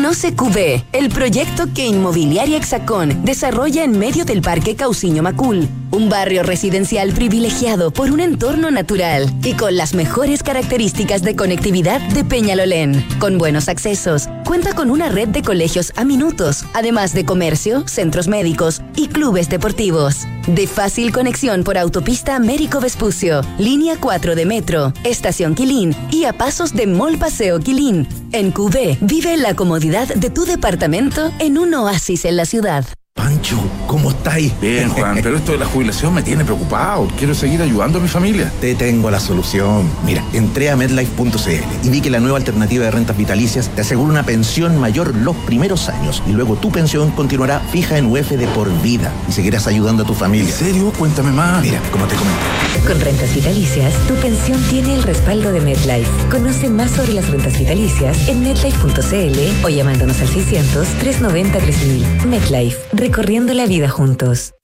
[0.00, 6.08] Conoce QB, el proyecto que Inmobiliaria Hexacón desarrolla en medio del Parque Cauciño Macul, un
[6.08, 12.24] barrio residencial privilegiado por un entorno natural y con las mejores características de conectividad de
[12.24, 13.06] Peñalolén.
[13.18, 18.26] Con buenos accesos, cuenta con una red de colegios a minutos, además de comercio, centros
[18.26, 20.26] médicos y clubes deportivos.
[20.46, 26.32] De fácil conexión por autopista Américo Vespucio, línea 4 de metro, estación Quilín y a
[26.32, 28.08] pasos de Mall Paseo Quilín.
[28.32, 32.84] En QB, vive la comodidad de tu departamento en un oasis en la ciudad.
[33.12, 34.52] Pancho, ¿cómo estáis?
[34.60, 37.08] Bien, Juan, pero esto de la jubilación me tiene preocupado.
[37.18, 38.52] Quiero seguir ayudando a mi familia.
[38.60, 39.90] Te tengo la solución.
[40.06, 44.10] Mira, entré a medlife.cl y vi que la nueva alternativa de rentas vitalicias te asegura
[44.10, 48.46] una pensión mayor los primeros años y luego tu pensión continuará fija en UF de
[48.48, 50.48] por vida y seguirás ayudando a tu familia.
[50.48, 50.92] ¿En serio?
[50.96, 51.62] Cuéntame más.
[51.62, 52.40] Mira, como te comento.
[52.86, 56.10] Con rentas vitalicias, tu pensión tiene el respaldo de MedLife.
[56.30, 62.06] Conoce más sobre las rentas vitalicias en medlife.cl o llamándonos al 600 390 3000.
[62.26, 64.54] MedLife recorriendo la vida juntos.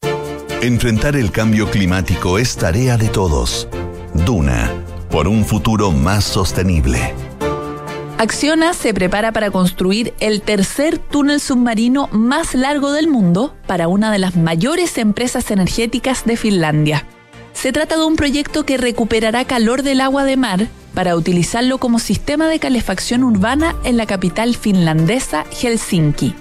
[0.62, 3.68] Enfrentar el cambio climático es tarea de todos.
[4.14, 4.72] Duna,
[5.10, 7.14] por un futuro más sostenible.
[8.18, 14.10] Acciona se prepara para construir el tercer túnel submarino más largo del mundo para una
[14.10, 17.06] de las mayores empresas energéticas de Finlandia.
[17.56, 21.98] Se trata de un proyecto que recuperará calor del agua de mar para utilizarlo como
[21.98, 26.34] sistema de calefacción urbana en la capital finlandesa Helsinki.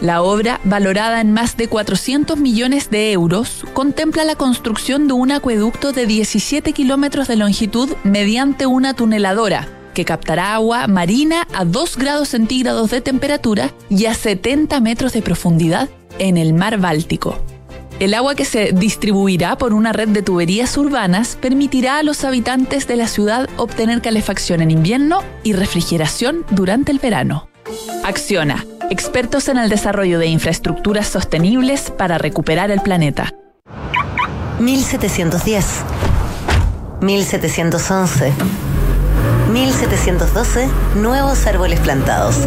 [0.00, 5.32] La obra, valorada en más de 400 millones de euros, contempla la construcción de un
[5.32, 11.96] acueducto de 17 kilómetros de longitud mediante una tuneladora, que captará agua marina a 2
[11.96, 17.42] grados centígrados de temperatura y a 70 metros de profundidad en el mar Báltico.
[18.00, 22.88] El agua que se distribuirá por una red de tuberías urbanas permitirá a los habitantes
[22.88, 27.50] de la ciudad obtener calefacción en invierno y refrigeración durante el verano.
[28.02, 33.34] Acciona, expertos en el desarrollo de infraestructuras sostenibles para recuperar el planeta.
[34.60, 35.66] 1710.
[37.02, 38.32] 1711.
[39.52, 40.68] 1712.
[40.96, 42.46] Nuevos árboles plantados.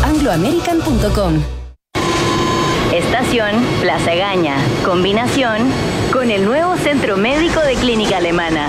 [0.00, 1.42] chile.angloamerican.com.
[2.92, 4.56] Estación Plaza Gaña.
[4.84, 5.70] Combinación
[6.12, 8.68] con el nuevo Centro Médico de Clínica Alemana.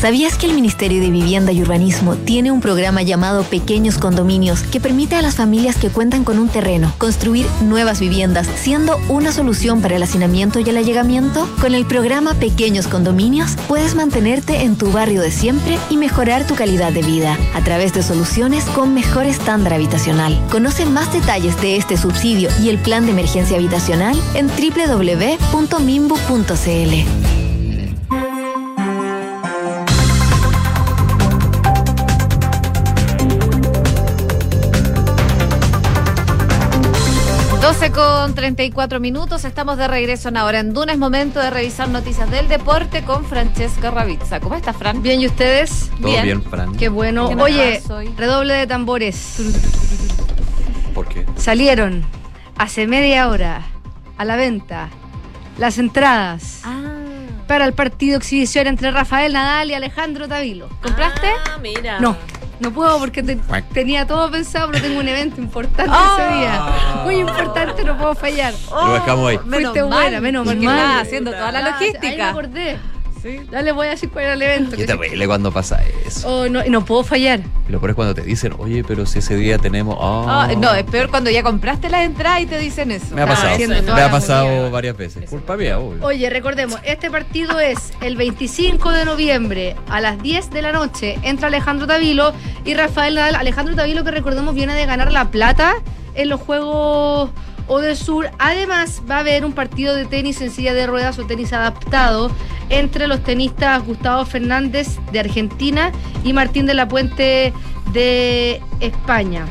[0.00, 4.78] ¿Sabías que el Ministerio de Vivienda y Urbanismo tiene un programa llamado Pequeños Condominios que
[4.78, 9.82] permite a las familias que cuentan con un terreno construir nuevas viviendas, siendo una solución
[9.82, 11.48] para el hacinamiento y el allegamiento?
[11.60, 16.54] Con el programa Pequeños Condominios puedes mantenerte en tu barrio de siempre y mejorar tu
[16.54, 20.40] calidad de vida a través de soluciones con mejor estándar habitacional.
[20.48, 25.58] Conoce más detalles de este subsidio y el plan de emergencia habitacional en www.mimbu.cl.
[37.88, 40.92] 12 con 34 minutos, estamos de regreso en ahora en Duna.
[40.92, 44.40] Es momento de revisar noticias del deporte con Francesca Ravizza.
[44.40, 45.02] ¿Cómo estás, Fran?
[45.02, 45.90] Bien, ¿y ustedes?
[46.00, 46.74] Todo bien, Fran.
[46.76, 47.28] Qué bueno.
[47.28, 47.82] ¿Qué me Oye,
[48.16, 49.36] redoble de tambores.
[50.94, 51.24] ¿Por qué?
[51.36, 52.04] Salieron
[52.56, 53.62] hace media hora
[54.16, 54.88] a la venta
[55.58, 56.62] las entradas
[57.46, 60.68] para el partido exhibición entre Rafael Nadal y Alejandro Tavilo.
[60.82, 61.28] ¿Compraste?
[61.46, 62.00] Ah, mira.
[62.00, 62.16] No.
[62.60, 63.38] No puedo porque te-
[63.72, 66.16] tenía todo pensado, pero tengo un evento importante Oh.
[66.18, 66.62] ese día.
[67.04, 68.52] Muy importante, no puedo fallar.
[68.70, 69.38] Lo dejamos ahí.
[69.44, 70.56] Menos Fuiste mal, buena, menos mal.
[70.58, 72.32] estaba haciendo toda la Ah, Ahí me logística.
[73.18, 73.46] Acordé.
[73.50, 74.76] Ya les voy a decir cuál era el evento.
[74.76, 76.28] Qué terrible cuando pasa eso.
[76.28, 77.40] Oh, no, y no puedo fallar.
[77.68, 79.96] Y lo peor es cuando te dicen, oye, pero si ese día tenemos.
[80.00, 80.48] ah".
[80.48, 83.14] Ah, no, es peor cuando ya compraste las entradas y te dicen eso.
[83.14, 83.54] Me ha pasado.
[83.54, 85.28] haciendo Me ha pasado varias veces.
[85.28, 86.04] Culpa mía, obvio.
[86.04, 91.18] Oye, recordemos, este partido es el 25 de noviembre a las 10 de la noche.
[91.22, 92.32] Entra Alejandro Tavilo
[92.64, 93.34] y Rafael Nadal.
[93.36, 95.74] Alejandro Tavilo, que recordemos, viene de ganar la plata
[96.14, 97.30] en los Juegos
[97.68, 98.30] O del Sur.
[98.38, 102.30] Además, va a haber un partido de tenis en silla de ruedas o tenis adaptado
[102.70, 105.92] entre los tenistas Gustavo Fernández de Argentina
[106.24, 107.52] y Martín de la Puente
[107.92, 109.46] de España.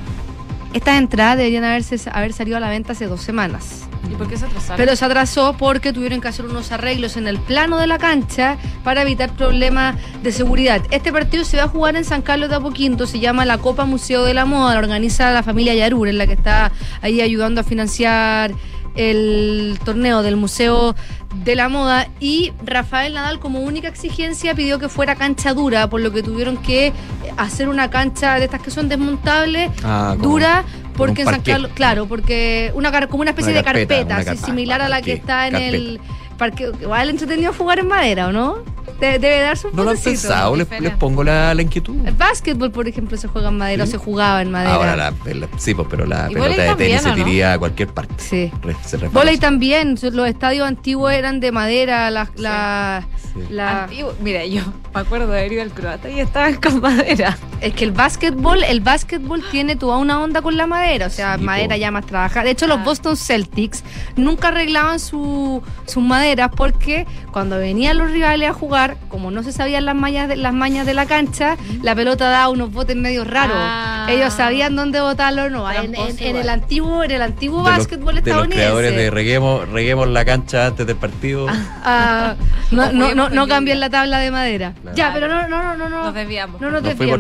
[0.74, 3.88] Estas entradas deberían haberse, haber salido a la venta hace dos semanas.
[4.12, 4.78] ¿Y por qué se atrasaron?
[4.78, 8.58] Pero se atrasó porque tuvieron que hacer unos arreglos en el plano de la cancha
[8.84, 10.82] para evitar problemas de seguridad.
[10.92, 13.86] Este partido se va a jugar en San Carlos de Apoquinto, se llama la Copa
[13.86, 17.62] Museo de la Moda, la organiza la familia Yarur, en la que está ahí ayudando
[17.62, 18.52] a financiar
[18.98, 20.96] el torneo del Museo
[21.44, 26.02] de la Moda y Rafael Nadal como única exigencia pidió que fuera cancha dura, por
[26.02, 26.94] lo que tuvieron que
[27.38, 30.64] hacer una cancha de estas que son desmontables, Ah, dura,
[30.96, 31.42] porque en San.
[31.42, 35.14] Carlos, claro, porque una como una especie Una de carpeta, así, similar a la que
[35.14, 36.00] está en el
[36.38, 36.72] parque.
[36.82, 38.58] Igual entretenido jugar en madera, ¿o no?
[39.02, 41.96] De- debe dar su No lo han pensado, les, les pongo la, la inquietud.
[42.06, 44.74] El básquetbol, por ejemplo, se juega en madera, o se jugaba en madera.
[44.74, 47.90] Ahora la, la- sí, pues, pero la ¿Y pelota de tenis se tiría a cualquier
[47.90, 48.16] parte.
[48.18, 48.52] Sí.
[48.62, 48.98] Re- se.
[49.10, 53.06] Voley también, los estadios antiguos eran de madera, las la,
[53.52, 54.14] la- Antiguo.
[54.22, 54.62] Mira, yo
[54.96, 57.38] me acuerdo de haber ido al croata y estaban con madera.
[57.62, 61.38] Es que el básquetbol, el básquetbol tiene toda una onda con la madera, o sea,
[61.38, 62.46] madera ya más trabajada.
[62.46, 62.70] De hecho, Ah.
[62.70, 63.84] los Boston Celtics
[64.16, 69.52] nunca arreglaban su, sus maderas porque cuando venían los rivales a jugar, como no se
[69.52, 73.24] sabían las mañas de, las mañas de la cancha, la pelota daba unos botes medio
[73.24, 73.56] raros.
[73.58, 74.08] Ah.
[74.10, 75.70] Ellos sabían dónde botarlo, no.
[75.72, 78.56] En, en- en el antiguo, en el antiguo de los, básquetbol de los estadounidense.
[78.64, 81.48] creadores de reguemos, reguemos la cancha antes del partido.
[81.84, 82.36] Ah,
[82.72, 84.74] no, no, no, no en cambien la tabla de madera.
[84.82, 84.98] Claro.
[84.98, 86.04] Ya, pero no, no, no, no, no.
[86.04, 86.60] Nos desviamos.
[86.60, 87.20] No nos Nos fuimos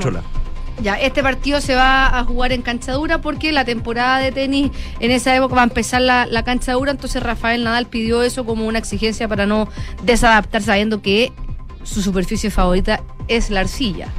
[0.81, 4.71] Ya, este partido se va a jugar en cancha dura porque la temporada de tenis
[4.99, 8.45] en esa época va a empezar la, la cancha dura, entonces Rafael Nadal pidió eso
[8.45, 9.67] como una exigencia para no
[10.03, 11.31] desadaptar sabiendo que
[11.83, 14.09] su superficie favorita es la arcilla.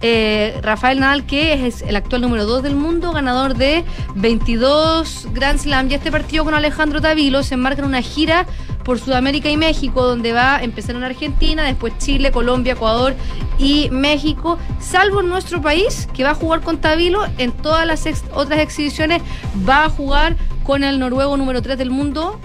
[0.00, 3.84] Eh, Rafael Nadal, que es el actual número 2 del mundo, ganador de
[4.14, 5.90] 22 Grand Slam.
[5.90, 8.46] Y este partido con Alejandro Tavilo se enmarca en una gira
[8.84, 13.14] por Sudamérica y México, donde va a empezar en Argentina, después Chile, Colombia, Ecuador
[13.58, 17.26] y México, salvo en nuestro país, que va a jugar con Tavilo.
[17.36, 19.20] En todas las ex- otras exhibiciones
[19.68, 22.38] va a jugar con el noruego número 3 del mundo,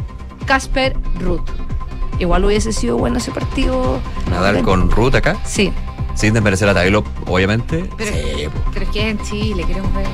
[0.45, 1.47] Casper Ruth.
[2.19, 3.99] Igual hubiese sido bueno ese partido.
[4.29, 5.37] Nadal con Ruth acá.
[5.45, 5.71] Sí.
[6.15, 7.89] Sin desmerecer a Tavilo, obviamente.
[7.97, 10.05] Pero, Sí, pero es que es en Chile, queremos ver.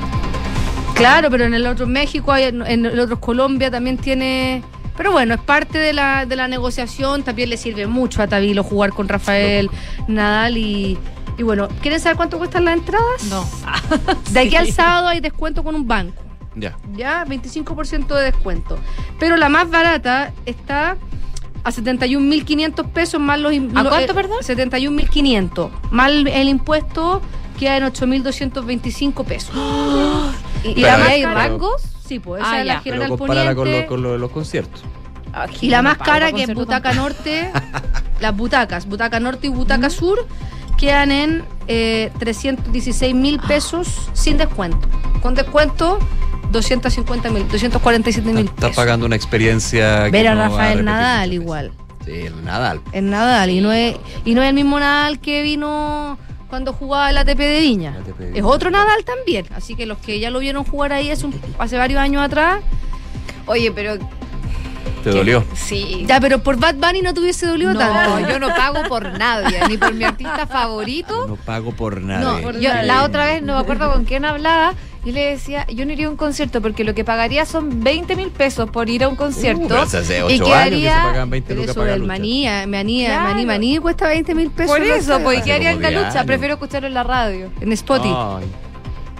[0.95, 4.63] Claro, pero en el otro México, hay- en el otro Colombia también tiene.
[4.97, 7.23] Pero bueno, es parte de la, de la negociación.
[7.23, 9.69] También le sirve mucho a Tavilo jugar con Rafael
[10.07, 10.97] Nadal y.
[11.37, 13.23] Y bueno, ¿quieren saber cuánto cuestan las entradas?
[13.29, 13.47] No.
[14.31, 16.21] De aquí al sábado hay descuento con un banco.
[16.55, 16.75] Ya.
[16.93, 18.77] Ya, 25% de descuento.
[19.19, 20.97] Pero la más barata está
[21.63, 23.51] a 71.500 pesos más los...
[23.51, 24.37] ¿A lo- cuánto, eh, perdón?
[24.41, 25.69] 71.500.
[25.91, 27.21] Más el, impuesto
[27.59, 29.55] queda en 8.225 pesos.
[30.63, 31.81] y, y Pero la a más ver, hay pero- rangos?
[32.07, 32.81] Sí, pues esa Ah, es la.
[32.81, 33.81] Pero General compárala con, Poniente.
[33.83, 34.83] lo- con lo de los conciertos.
[35.61, 37.51] Y la más cara que es Butaca Norte,
[38.19, 40.25] las butacas, Butaca Norte y Butaca Sur,
[40.75, 44.87] quedan en eh, 316 mil pesos sin descuento.
[45.21, 45.99] Con descuento,
[46.51, 48.75] 250 mil, 247 mil Estás pesos.
[48.75, 50.05] pagando una experiencia.
[50.05, 51.71] que Ver a no va Rafael Nadal igual.
[52.05, 52.81] Sí, el Nadal.
[52.91, 53.49] Es Nadal.
[53.49, 53.95] Y no es,
[54.25, 56.17] y no es el mismo Nadal que vino
[56.49, 57.95] cuando jugaba el ATP de Viña.
[57.99, 59.45] ATP de Es otro Nadal también.
[59.55, 62.61] Así que los que ya lo vieron jugar ahí hace, un- hace varios años atrás.
[63.45, 63.97] Oye, pero
[65.03, 65.43] ¿Te dolió?
[65.53, 66.05] sí.
[66.07, 68.27] Ya, pero por Bad Bunny no te hubiese dolido No, tanto.
[68.29, 71.25] yo no pago por nadie, ni por mi artista favorito.
[71.27, 72.19] No pago por nada.
[72.21, 72.87] No, por yo nadie.
[72.87, 74.73] la otra vez no me acuerdo con quién hablaba
[75.05, 78.15] y le decía, yo no iría a un concierto porque lo que pagaría son 20
[78.17, 79.73] mil pesos por ir a un concierto.
[79.75, 80.45] Uh, hace hace y ocho años que se
[80.81, 81.03] quedaría...
[81.03, 83.23] pagan 20 Pero lucas eso del manía, manía, Claro.
[83.29, 84.75] maní, maní cuesta 20 mil pesos.
[84.77, 86.23] Por eso, pues quedaría en la 10 lucha.
[86.25, 87.49] Prefiero escucharlo en la radio.
[87.61, 88.13] En Spotify.
[88.15, 88.45] Ay,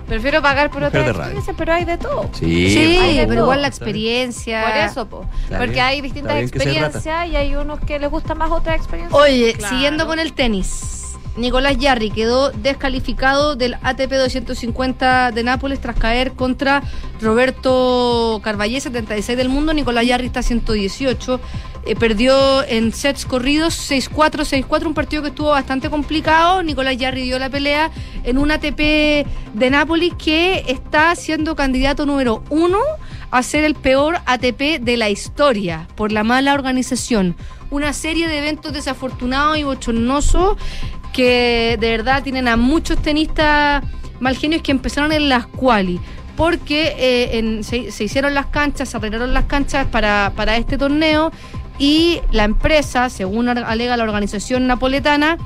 [0.08, 2.30] Prefiero pagar por otra Mujer experiencia, pero hay de todo.
[2.34, 2.70] sí.
[2.72, 3.44] Sí, hay de pero todo.
[3.46, 4.64] igual la experiencia.
[4.66, 5.26] Por eso, po.
[5.50, 9.16] Porque bien, hay distintas experiencias y hay unos que les gusta más otra experiencia.
[9.16, 9.76] Oye, Claro.
[9.76, 10.99] siguiendo con el tenis.
[11.38, 16.84] Nicolás Yarri quedó descalificado del ATP 250 de Nápoles tras caer contra
[17.22, 19.74] Roberto Carballé, 76 del mundo.
[19.74, 21.40] Nicolás Yarri está 118.
[21.86, 26.62] Eh, perdió en sets corridos 6-4, 6-4, un partido que estuvo bastante complicado.
[26.62, 27.90] Nicolás Yarri dio la pelea
[28.24, 32.80] en un ATP de Nápoles que está siendo candidato número uno
[33.32, 37.36] a ser el peor ATP de la historia por la mala organización.
[37.72, 40.58] Una serie de eventos desafortunados y bochornosos
[41.14, 43.84] que de verdad tienen a muchos tenistas
[44.20, 46.00] mal genios que empezaron en las quali.
[46.36, 50.78] Porque eh, en- se, se hicieron las canchas, se arreglaron las canchas para, para este
[50.78, 51.32] torneo
[51.78, 55.38] y la empresa, según alega la organización napoletana,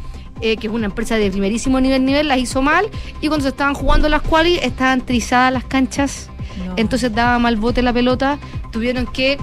[0.42, 2.86] eh, que es una empresa de primerísimo nivel, nivel, las hizo mal
[3.22, 6.30] y cuando se estaban jugando las quali estaban trizadas las canchas
[6.66, 6.74] No.
[6.76, 8.38] entonces daba mal bote la pelota,
[8.72, 9.38] tuvieron que,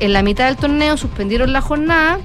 [0.00, 2.18] en la mitad del torneo, suspendieron la jornada,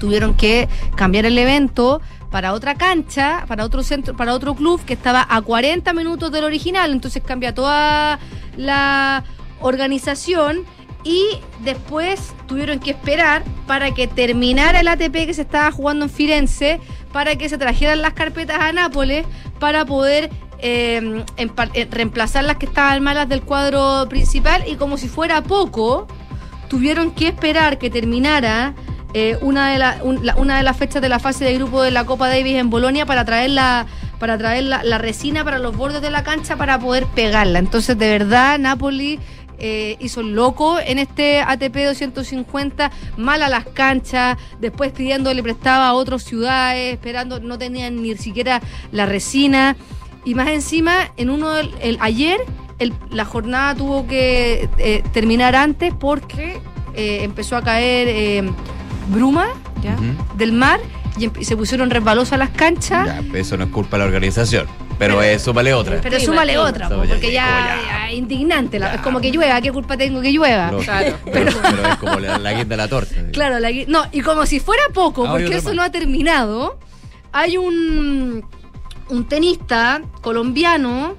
[0.00, 2.00] tuvieron que cambiar el evento
[2.36, 6.44] para otra cancha, para otro centro, para otro club que estaba a 40 minutos del
[6.44, 8.18] original, entonces cambia toda
[8.58, 9.24] la
[9.62, 10.66] organización
[11.02, 11.24] y
[11.60, 16.78] después tuvieron que esperar para que terminara el ATP que se estaba jugando en Firenze,
[17.10, 19.24] para que se trajeran las carpetas a Nápoles,
[19.58, 20.28] para poder
[20.58, 24.62] eh, eh, reemplazar las que estaban malas del cuadro principal.
[24.66, 26.06] Y como si fuera poco,
[26.68, 28.74] tuvieron que esperar que terminara
[29.14, 32.70] eh, una, de las fechas de la fase de grupo de la Copa Davis en
[32.70, 33.86] Bolonia para traer la
[34.18, 37.58] para traer la, resina para los bordes de la cancha para poder pegarla.
[37.58, 39.20] Entonces, de verdad, Napoli
[39.58, 45.92] eh, hizo loco en este ATP 250, mal a las canchas, después pidiéndole prestaba a
[45.92, 49.76] otras ciudades, esperando, no tenían ni siquiera la resina.
[50.24, 52.40] Y más encima, en uno el, ayer,
[52.78, 56.58] el- la jornada tuvo que eh, terminar antes porque
[56.94, 58.44] eh, empezó a caer
[59.08, 59.48] bruma
[60.36, 60.80] del mar
[61.18, 63.06] y, y se pusieron resbalosas las canchas.
[63.06, 64.66] Ya, eso no es culpa de la organización.
[64.98, 66.00] Pero, eso vale otra.
[66.00, 68.06] Pero Sí, súmale otra, Eso po, ya porque es ya, ya.
[68.08, 68.78] ya, indignante.
[68.78, 68.94] la- Ya.
[68.94, 70.70] es como que llueva, ¿qué culpa tengo que llueva?
[70.82, 71.16] Claro.
[71.30, 73.14] pero, pero es como la, la guinda de la torta.
[73.30, 75.76] Claro, la no, y como si fuera poco, Ah, porque otra eso más.
[75.76, 76.78] no ha terminado,
[77.32, 78.42] hay un,
[79.10, 81.14] un tenista colombiano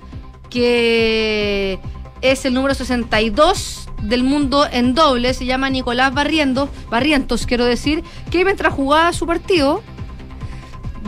[0.49, 1.79] que
[2.21, 8.03] es el número 62 del mundo en doble, se llama Nicolás Barrientos, Barrientos, quiero decir,
[8.31, 9.81] que mientras jugaba su partido,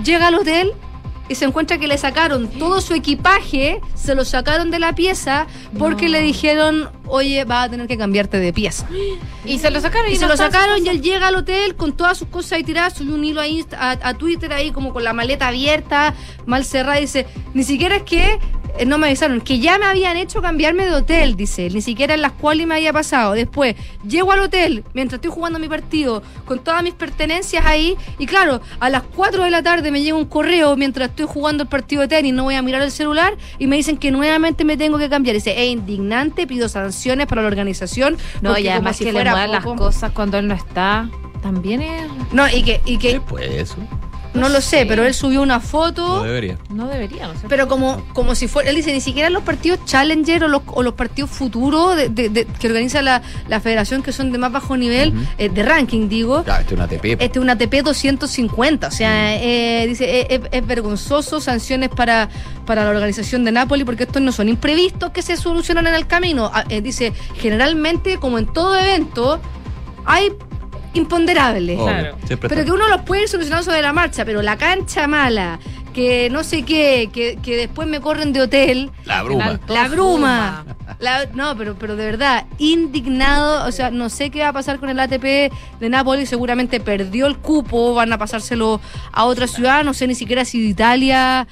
[0.03, 0.73] llega al hotel
[1.27, 5.45] y se encuentra que le sacaron todo su equipaje, se lo sacaron de la pieza
[5.77, 8.87] porque le dijeron, oye, vas a tener que cambiarte de pieza.
[9.45, 11.93] Y se lo sacaron Y y, se lo sacaron y él llega al hotel con
[11.95, 14.91] todas sus cosas ahí tiradas, subió un hilo a, Insta- a, a Twitter ahí como
[14.91, 16.15] con la maleta abierta,
[16.47, 18.39] mal cerrada, y dice, ni siquiera es que
[18.85, 22.13] no me avisaron, que ya me habían hecho cambiarme de hotel, dice, él, ni siquiera
[22.13, 23.33] en las cuales me había pasado.
[23.33, 23.75] Después,
[24.07, 28.61] llego al hotel mientras estoy jugando mi partido, con todas mis pertenencias ahí, y claro,
[28.79, 32.01] a las 4 de la tarde me llega un correo mientras estoy jugando el partido
[32.01, 34.97] de tenis, no voy a mirar el celular, y me dicen que nuevamente me tengo
[34.97, 35.35] que cambiar.
[35.35, 38.17] Dice, es indignante, pido sanciones para la organización.
[38.41, 41.09] No, y además si que le fuera muevan las cosas cuando él no está.
[41.41, 42.03] También es.
[42.33, 43.77] No, y que, y que ¿Qué pues eso?
[44.33, 44.85] No lo sé, sé.
[44.85, 46.57] pero él subió una No foto, debería.
[46.69, 47.47] No debería, no sé.
[47.49, 50.83] pero como, como si fuera, él dice, ni siquiera los partidos Challenger o los, o
[50.83, 54.51] los partidos futuros de- de- de- que organiza la, la federación que son de más
[54.51, 56.43] bajo nivel, eh, de ranking, digo.
[56.45, 57.05] Ya, este es una ATP.
[57.13, 62.29] Este es una ATP 250, o sea, eh, dice, eh, es, es vergonzoso, sanciones para,
[62.65, 66.05] para la organización de Napoli, porque estos no son imprevistos que se solucionan en el
[66.07, 66.51] camino.
[66.53, 69.39] Ah, eh, dice, generalmente, como en todo evento,
[70.05, 70.31] hay
[70.93, 71.77] imponderables.
[71.77, 72.17] Obvio, Claro.
[72.25, 75.59] siempre Pero que uno los puede ir solucionando sobre la marcha, pero la cancha mala,
[75.93, 79.59] que no sé qué, que, que después me corren de hotel, La bruma.
[79.67, 80.65] la bruma.
[80.99, 84.79] La- no, pero, pero de verdad, indignado, o sea, no sé qué va a pasar
[84.79, 85.23] con el ATP
[85.79, 88.79] de Nápoles, seguramente perdió el cupo, van a pasárselo
[89.11, 91.47] a otra ciudad, no sé ni siquiera si de Italia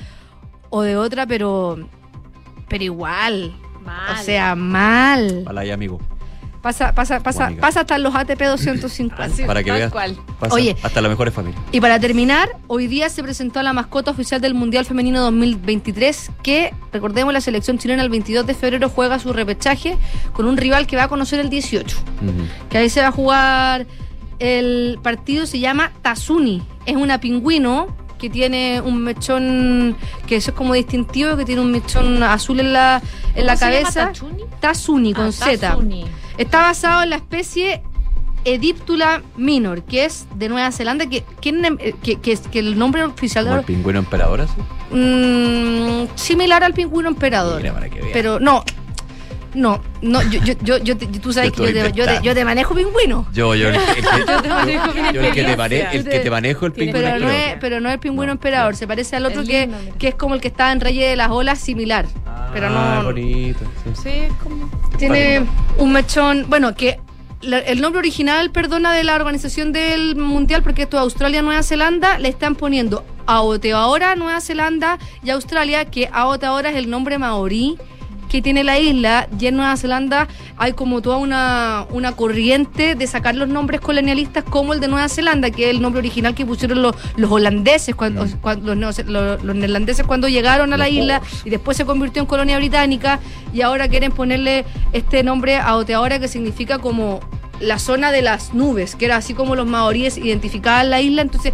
[0.70, 1.78] o de otra, pero
[2.68, 4.16] pero igual, Mal.
[4.20, 5.44] o sea, mal.
[5.46, 6.00] Para allá, amigo.
[6.68, 7.62] Pasa, pasa, pasa, Mónica.
[7.62, 9.48] pasa hasta los ATP 250.
[9.48, 9.90] Para que veas.
[9.90, 10.18] cual.
[10.38, 10.76] pasa Oye.
[10.84, 11.62] Hasta las mejores familias.
[11.72, 16.74] Y para terminar, hoy día se presentó la mascota oficial del Mundial Femenino 2023, que,
[16.92, 19.98] recordemos, la selección chilena el 22 de febrero juega su repechaje
[20.34, 21.98] con un rival que va a conocer el 18.
[22.70, 23.88] Que ahí se va a jugar
[24.40, 26.62] el partido, se llama Tazuni.
[26.86, 29.96] Es una pingüino que tiene un mechón,
[30.26, 33.02] que eso es como distintivo, que tiene un mechón azul en la,
[33.36, 34.06] en la ¿Cómo se llama, cabeza.
[34.08, 34.44] Tachuni?
[34.60, 35.58] Tazuni, con Ah, Z.
[35.70, 36.06] Tazuni.
[36.38, 37.82] Está basado en la especie
[38.46, 42.78] Ediptula minor, que es de Nueva Zelanda, que, ¿quién em- eh, que, que, que el
[42.78, 44.54] nombre oficial Como el de, pingüino emperador, así.
[44.92, 47.62] Mm, similar al pingüino emperador.
[47.62, 48.00] Mira, para que.
[48.14, 48.64] Pero no,
[49.58, 52.34] no, no, yo, yo, yo, yo te- tú sabes Yo que te, yo, te, yo
[52.34, 53.28] te manejo pingüino.
[53.34, 55.58] Yo, yo, el, el que, Yo te manejo yo el que te, experiencia.
[55.58, 57.50] mane- el que te manejo el pingüino Pero no, emperador.
[57.50, 60.16] es, pero no es el pingüino emperador, se parece al otro que, lindo, que es
[60.16, 62.06] como el que está en Reyes de las Olas, similar.
[62.54, 63.06] pero Ah, no.
[63.06, 63.60] bonito.
[63.84, 63.92] sí.
[64.04, 64.70] Sí, es como.
[64.98, 65.46] Tiene
[65.78, 67.00] un mechón, bueno, que
[67.42, 71.62] la- el nombre original, perdona, de la organización del mundial, porque esto es Australia, Nueva
[71.64, 77.78] Zelanda, le están poniendo Aotearoa, Nueva Zelanda y Australia, que Aotearoa es el nombre maorí
[78.30, 83.08] que tiene la isla y en Nueva Zelanda hay como toda una, una corriente de
[83.08, 86.46] sacar los nombres colonialistas como el de Nueva Zelanda, que es el nombre original que
[86.46, 90.90] pusieron los, los holandeses, cuando, cuando- los, neo- los- los neerlandeses cuando llegaron a la
[90.90, 93.20] isla y después se convirtió en colonia británica
[93.54, 97.20] y ahora quieren ponerle este nombre a Oteahora que significa como
[97.60, 101.54] la zona de las nubes, que era así como los maoríes identificaban la isla, entonces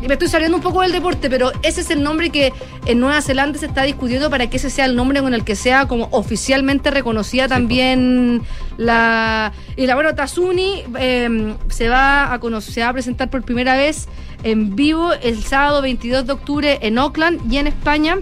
[0.00, 2.52] me estoy saliendo un poco del deporte, pero ese es el nombre que
[2.84, 5.56] en Nueva Zelanda se está discutiendo para que ese sea el nombre con el que
[5.56, 8.42] sea como oficialmente reconocida también
[8.76, 9.52] la...
[9.76, 13.76] Y la bueno, Tazuni eh, se, va a conocer, se va a presentar por primera
[13.76, 14.08] vez
[14.42, 18.16] en vivo el sábado 22 de octubre en Auckland y en España,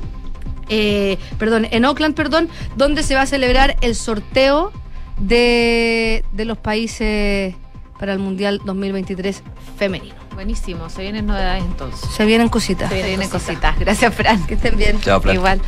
[0.69, 4.73] eh, perdón, en Auckland, perdón, donde se va a celebrar el sorteo
[5.19, 7.55] de, de los países
[7.99, 9.43] para el Mundial 2023
[9.77, 10.15] femenino.
[10.35, 12.11] Buenísimo, se vienen novedades entonces.
[12.11, 12.91] Se vienen cositas.
[12.91, 13.79] Se vienen cositas.
[13.79, 14.45] Gracias, Fran.
[14.47, 15.01] Que estén bien.
[15.01, 15.37] Chao, Fran.
[15.37, 15.61] Igual.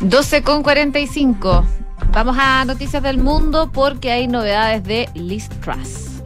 [0.00, 1.66] 12 con 45.
[2.12, 6.22] Vamos a noticias del mundo porque hay novedades de Liz Truss.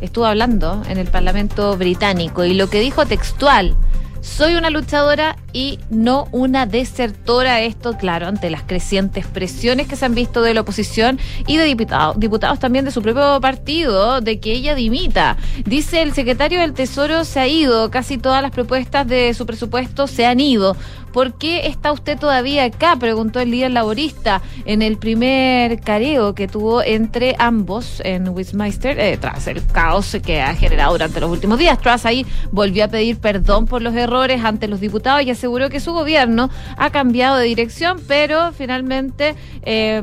[0.00, 3.74] Estuvo hablando en el Parlamento británico y lo que dijo textual.
[4.20, 7.62] Soy una luchadora y no una desertora.
[7.62, 11.64] Esto, claro, ante las crecientes presiones que se han visto de la oposición y de
[11.64, 15.38] diputados, diputados también de su propio partido, de que ella dimita.
[15.64, 20.06] Dice el secretario del Tesoro se ha ido, casi todas las propuestas de su presupuesto
[20.06, 20.76] se han ido.
[21.14, 22.96] ¿Por qué está usted todavía acá?
[22.96, 29.16] Preguntó el líder laborista en el primer careo que tuvo entre ambos en Westminster eh,
[29.16, 31.80] tras el caos que ha generado durante los últimos días.
[31.80, 35.78] Truss ahí volvió a pedir perdón por los errores ante los diputados y aseguró que
[35.78, 40.02] su gobierno ha cambiado de dirección, pero finalmente eh,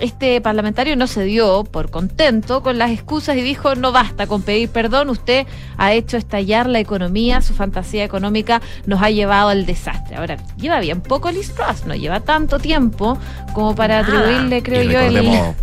[0.00, 4.42] este parlamentario no se dio por contento con las excusas y dijo no basta con
[4.42, 5.46] pedir perdón, usted
[5.76, 10.16] ha hecho estallar la economía, su fantasía económica nos ha llevado al desastre.
[10.16, 13.16] Ahora, lleva bien poco Liz Truss, no lleva tanto tiempo
[13.54, 15.54] como para atribuirle, creo Y yo, el...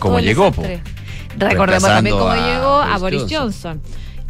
[0.00, 0.64] cómo llegó, po.
[1.38, 3.80] Recordemos también cómo a llegó a Boris Boris Johnson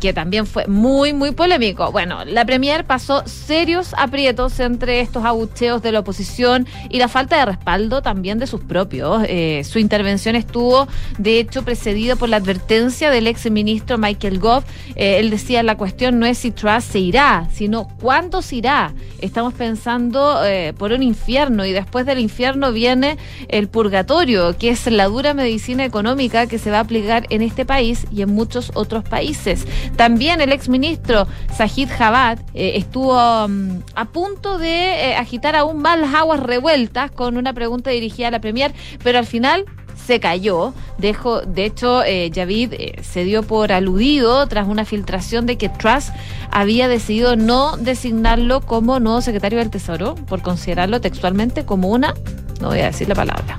[0.03, 1.93] que también fue muy, muy polémico.
[1.93, 7.39] Bueno, la Premier pasó serios aprietos entre estos abucheos de la oposición y la falta
[7.39, 9.23] de respaldo también de sus propios.
[9.29, 10.89] Eh, su intervención estuvo,
[11.19, 14.65] de hecho, precedida por la advertencia del ex ministro Michael Gove.
[14.97, 18.93] Eh, él decía, la cuestión no es si Truss se irá, sino cuándo se irá.
[19.21, 24.85] Estamos pensando eh, por un infierno y después del infierno viene el purgatorio, que es
[24.91, 28.73] la dura medicina económica que se va a aplicar en este país y en muchos
[28.75, 29.65] otros países.
[29.97, 31.27] También el exministro
[31.57, 33.15] Sajid Javad eh, estuvo
[33.49, 38.29] mm, a punto de eh, agitar aún más las aguas revueltas con una pregunta dirigida
[38.29, 38.73] a la Premier,
[39.03, 39.67] pero al final
[40.07, 40.75] se cayó.
[40.99, 45.69] Dejo, de hecho, eh, Javid eh, se dio por aludido tras una filtración de que
[45.69, 46.11] Truss
[46.51, 52.15] había decidido no designarlo como nuevo secretario del Tesoro por considerarlo textualmente como una,
[52.61, 53.57] no voy a decir la palabra,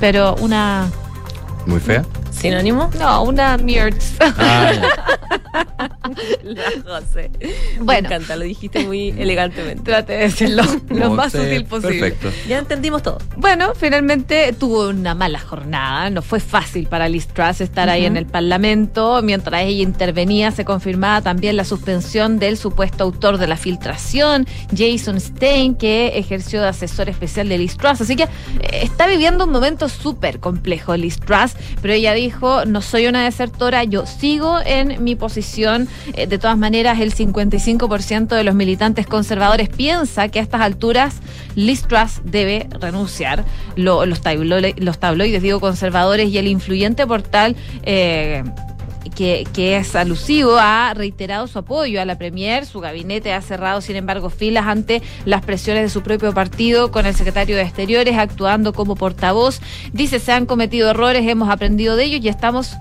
[0.00, 0.90] pero una,
[1.66, 2.04] Muy fea.
[2.32, 2.90] ¿Sinónimo?
[2.98, 4.14] no, una Miertz.
[4.20, 4.72] Ah,
[6.42, 7.30] La José.
[7.80, 8.08] Bueno.
[8.08, 9.82] Me encanta, lo dijiste muy elegantemente.
[9.82, 12.10] Trate de decirlo lo más sutil posible.
[12.10, 12.30] Perfecto.
[12.48, 13.18] Ya entendimos todo.
[13.36, 16.10] Bueno, finalmente tuvo una mala jornada.
[16.10, 19.20] No fue fácil para Liz Truss estar ahí en el Parlamento.
[19.22, 25.20] Mientras ella intervenía, se confirmaba también la suspensión del supuesto autor de la filtración, Jason
[25.20, 28.00] Stein, que ejerció de asesor especial de Liz Truss.
[28.00, 28.28] Así que eh,
[28.82, 33.84] está viviendo un momento súper complejo Liz Truss, pero ella dijo, no soy una desertora,
[33.84, 35.88] yo sigo en mi posición.
[36.14, 41.16] Eh, de todas maneras, el 55% de los militantes conservadores piensa que a estas alturas
[41.54, 43.44] Liz Truss debe renunciar.
[43.76, 47.56] Lo- los, tabloides, los tabloides, digo, conservadores y el influyente portal...
[47.82, 48.42] eh,
[49.10, 52.66] que, es alusivo, ha reiterado su apoyo a la Premier.
[52.66, 57.06] Su gabinete ha cerrado, sin embargo, filas ante las presiones de su propio partido, con
[57.06, 59.60] el secretario de Exteriores actuando como portavoz.
[59.92, 62.76] Dice, se han cometido errores, hemos aprendido de ellos y estamos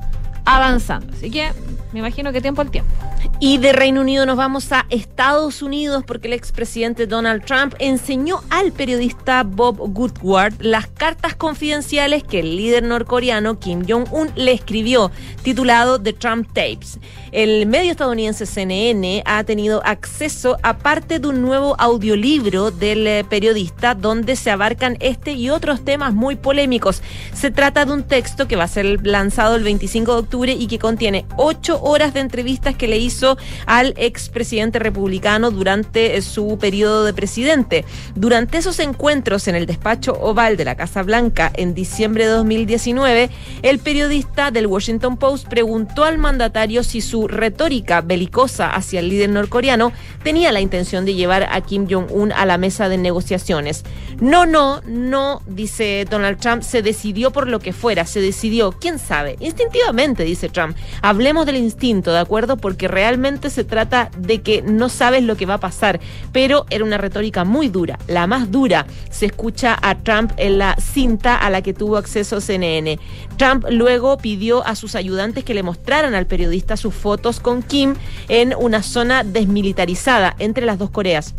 [0.45, 1.13] avanzando.
[1.13, 1.51] Así que
[1.93, 2.91] me imagino que tiempo al tiempo.
[3.39, 8.41] Y de Reino Unido nos vamos a Estados Unidos porque el expresidente Donald Trump enseñó
[8.49, 15.11] al periodista Bob Woodward las cartas confidenciales que el líder norcoreano Kim Jong-un le escribió,
[15.43, 16.99] titulado The Trump Tapes.
[17.31, 23.25] El medio estadounidense CNN ha tenido acceso a parte de un nuevo audiolibro del eh,
[23.27, 27.01] periodista donde se abarcan este y otros temas muy polémicos.
[27.33, 30.67] Se trata de un texto que va a ser lanzado el 25 de octubre y
[30.67, 36.57] que contiene ocho horas de entrevistas que le hizo al expresidente republicano durante eh, su
[36.59, 37.85] periodo de presidente.
[38.15, 43.29] Durante esos encuentros en el despacho oval de la Casa Blanca en diciembre de 2019,
[43.61, 49.29] el periodista del Washington Post preguntó al mandatario si su retórica belicosa hacia el líder
[49.29, 49.91] norcoreano
[50.23, 53.83] tenía la intención de llevar a Kim Jong-un a la mesa de negociaciones.
[54.19, 58.99] No, no, no, dice Donald Trump, se decidió por lo que fuera, se decidió, quién
[58.99, 60.77] sabe, instintivamente, dice Trump.
[61.01, 62.57] Hablemos del instinto, ¿de acuerdo?
[62.57, 65.99] Porque realmente se trata de que no sabes lo que va a pasar,
[66.31, 68.85] pero era una retórica muy dura, la más dura.
[69.09, 72.99] Se escucha a Trump en la cinta a la que tuvo acceso CNN.
[73.37, 77.95] Trump luego pidió a sus ayudantes que le mostraran al periodista sus fotos con Kim
[78.27, 81.33] en una zona desmilitarizada entre las dos Coreas.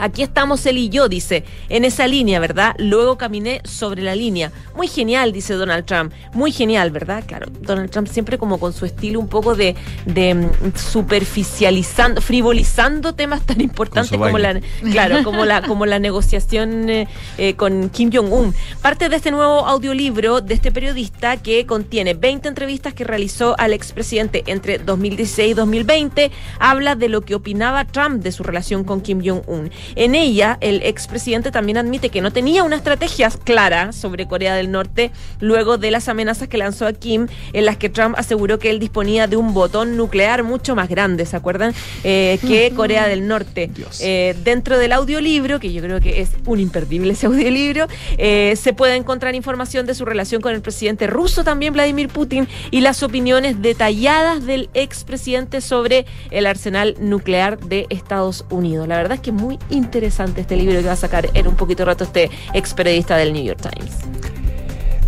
[0.00, 2.74] Aquí estamos él y yo, dice, en esa línea, ¿verdad?
[2.78, 4.50] Luego caminé sobre la línea.
[4.74, 6.12] Muy genial, dice Donald Trump.
[6.32, 7.22] Muy genial, ¿verdad?
[7.26, 9.76] Claro, Donald Trump siempre como con su estilo un poco de,
[10.06, 16.88] de mm, superficializando, frivolizando temas tan importantes como la, claro, como la, como la negociación
[16.88, 18.54] eh, eh, con Kim Jong-un.
[18.80, 23.72] Parte de este nuevo audiolibro de este periodista que contiene 20 entrevistas que realizó al
[23.72, 29.00] expresidente entre 2016 y 2020, habla de lo que opinaba Trump de su relación con
[29.00, 29.70] Kim Jong-un.
[29.96, 34.70] En ella, el expresidente también admite que no tenía una estrategia clara sobre Corea del
[34.70, 35.10] Norte
[35.40, 38.78] luego de las amenazas que lanzó a Kim, en las que Trump aseguró que él
[38.78, 41.74] disponía de un botón nuclear mucho más grande, ¿se acuerdan?
[42.04, 43.70] Eh, que Corea del Norte.
[44.00, 47.86] Eh, dentro del audiolibro, que yo creo que es un imperdible ese audiolibro,
[48.18, 52.48] eh, se puede encontrar información de su relación con el presidente ruso también, Vladimir Putin,
[52.70, 58.88] y las opiniones detalladas del expresidente sobre el arsenal nuclear de Estados Unidos.
[58.88, 61.56] La verdad es que es muy interesante este libro que va a sacar en un
[61.56, 63.96] poquito rato este ex periodista del New York Times.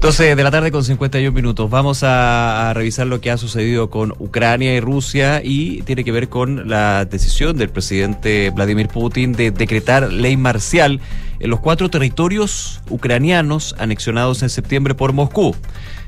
[0.02, 1.70] 12 de la tarde con 51 minutos.
[1.70, 6.28] Vamos a, revisar lo que ha sucedido con Ucrania y Rusia y tiene que ver
[6.28, 11.00] con la decisión del presidente Vladimir Putin de decretar ley marcial
[11.38, 15.54] en los cuatro territorios ucranianos anexionados en septiembre por Moscú.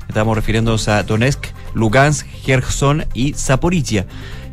[0.09, 4.05] Estamos refiriéndonos a Donetsk, Lugansk, Kherson y Zaporizhia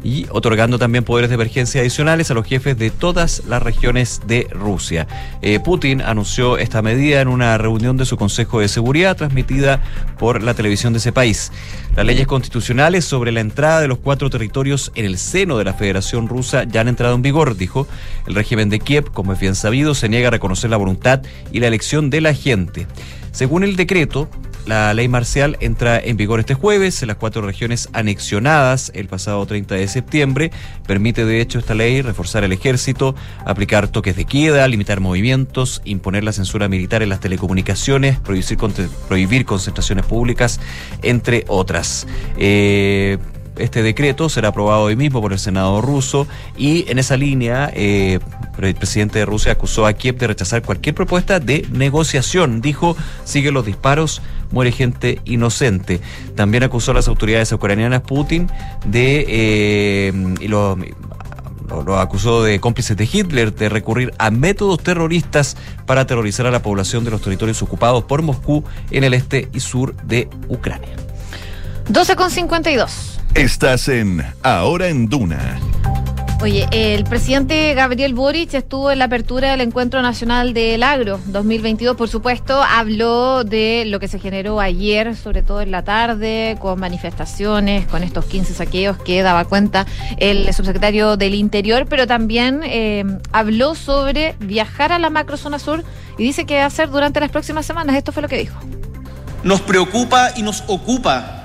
[0.05, 4.47] y otorgando también poderes de emergencia adicionales a los jefes de todas las regiones de
[4.51, 5.07] Rusia.
[5.43, 9.83] Eh, Putin anunció esta medida en una reunión de su Consejo de Seguridad transmitida
[10.19, 11.53] por la televisión de ese país.
[11.97, 15.75] Las leyes constitucionales sobre la entrada de los cuatro territorios en el seno de la
[15.75, 17.87] Federación Rusa ya han entrado en vigor, dijo.
[18.27, 21.23] El régimen de Kiev, como es bien sabido, se niega a reconocer la voluntad
[21.53, 22.87] y la elección de la gente.
[23.33, 24.29] Según el decreto,
[24.67, 29.45] la ley marcial entra en vigor este jueves en las cuatro regiones anexionadas el pasado
[29.45, 30.51] 30 de septiembre.
[30.87, 36.25] Permite de hecho esta ley reforzar el ejército, aplicar toques de queda, limitar movimientos, imponer
[36.25, 40.61] la censura militar en las telecomunicaciones, prohibir, concentraciones públicas,
[41.03, 42.07] entre otras.
[42.37, 43.19] Eh,
[43.57, 46.27] este decreto será aprobado hoy mismo por el Senado ruso
[46.57, 48.19] y en esa línea eh,
[48.61, 52.61] el presidente de Rusia acusó a Kiev de rechazar cualquier propuesta de negociación.
[52.61, 56.01] Dijo, sigue los disparos, muere gente inocente.
[56.35, 58.49] También acusó a las autoridades ucranianas Putin
[58.87, 59.25] de...
[59.29, 60.77] eh, y lo
[61.99, 67.05] acusó de cómplices de Hitler, de recurrir a métodos terroristas para aterrorizar a la población
[67.05, 70.91] de los territorios ocupados por Moscú en el este y sur de Ucrania.
[71.89, 73.19] 12 con 52.
[73.35, 75.59] Estás en Ahora en Duna.
[76.41, 81.97] Oye, el presidente Gabriel Boric estuvo en la apertura del Encuentro Nacional del Agro 2022,
[81.97, 86.81] por supuesto, habló de lo que se generó ayer, sobre todo en la tarde, con
[86.81, 89.87] manifestaciones, con estos 15 saqueos que daba cuenta
[90.19, 95.85] el subsecretario del Interior, pero también eh, habló sobre viajar a la macrozona sur
[96.19, 97.95] y dice que va a hacer durante las próximas semanas.
[97.95, 98.59] Esto fue lo que dijo.
[99.45, 101.42] Nos preocupa y nos ocupa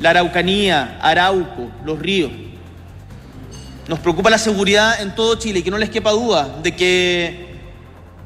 [0.00, 2.30] la Araucanía, Arauco, los ríos.
[3.88, 7.46] Nos preocupa la seguridad en todo Chile y que no les quepa duda de que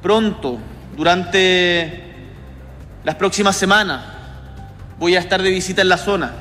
[0.03, 0.59] pronto,
[0.97, 2.05] durante
[3.05, 4.03] las próximas semanas,
[4.99, 6.33] voy a estar de visita en la zona,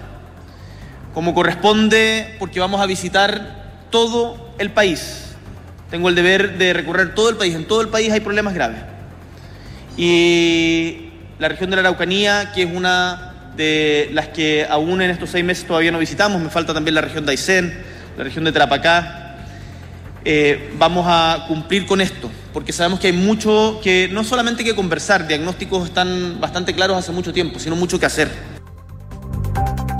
[1.13, 5.25] como corresponde porque vamos a visitar todo el país.
[5.89, 7.55] Tengo el deber de recorrer todo el país.
[7.55, 8.81] En todo el país hay problemas graves.
[9.97, 11.09] Y
[11.39, 13.28] la región de la Araucanía, que es una
[13.59, 17.01] de las que aún en estos seis meses todavía no visitamos, me falta también la
[17.01, 17.77] región de Aysén,
[18.17, 19.35] la región de Tarapacá,
[20.23, 24.75] eh, vamos a cumplir con esto, porque sabemos que hay mucho que no solamente que
[24.75, 28.29] conversar, diagnósticos están bastante claros hace mucho tiempo, sino mucho que hacer.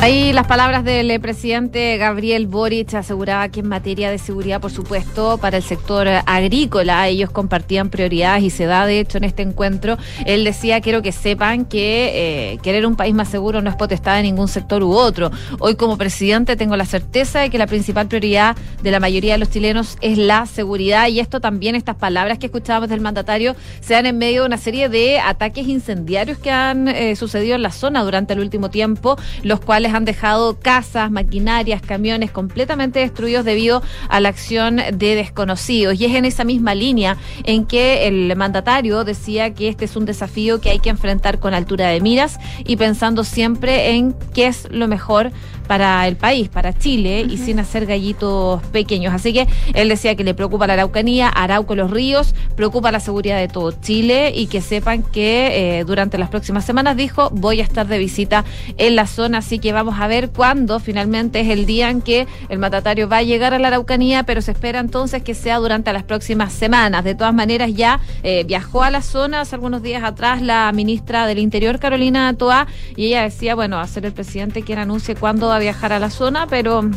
[0.02, 4.72] Ahí las palabras del eh, presidente Gabriel Boric aseguraba que en materia de seguridad, por
[4.72, 9.42] supuesto, para el sector agrícola, ellos compartían prioridades y se da, de hecho, en este
[9.42, 9.98] encuentro.
[10.26, 14.16] Él decía, quiero que sepan que eh, querer un país más seguro no es potestad
[14.16, 15.32] de ningún sector u otro.
[15.60, 19.40] Hoy como presidente tengo la certeza de que la principal prioridad de la mayoría de
[19.40, 23.96] los chilenos es la seguridad y esto también, estas palabras que escuchábamos del mandatario, se
[23.96, 27.72] dan en medio de una serie de ataques incendiarios que han eh, sucedido en la
[27.72, 33.82] zona durante el último tiempo, los cuales han dejado casas, maquinarias, camiones completamente destruidos debido
[34.10, 36.00] a la acción de desconocidos.
[36.00, 40.06] Y es en esa misma línea en que el mandatario decía que este es un
[40.06, 44.68] desafío que hay que enfrentar con altura de miras y pensando siempre en qué es
[44.72, 45.32] lo mejor
[45.70, 49.14] para el país, para Chile, y sin hacer gallitos pequeños.
[49.14, 53.38] Así que él decía que le preocupa la Araucanía, Arauco, los ríos, preocupa la seguridad
[53.38, 57.64] de todo Chile y que sepan que eh, durante las próximas semanas, dijo, voy a
[57.64, 58.46] estar de visita
[58.80, 62.26] en la zona, así que vamos a ver cuándo finalmente es el día en que
[62.50, 65.94] el mandatario va a llegar a la Araucanía, pero se espera entonces que sea durante
[65.94, 67.04] las próximas semanas.
[67.04, 71.28] De todas maneras, ya eh, viajó a la zona hace algunos días atrás la ministra
[71.28, 72.66] del Interior, Carolina Toa,
[72.96, 75.94] y ella decía, bueno, va a ser el presidente quien anuncie cuándo va a viajar
[75.94, 76.90] a la zona, pero,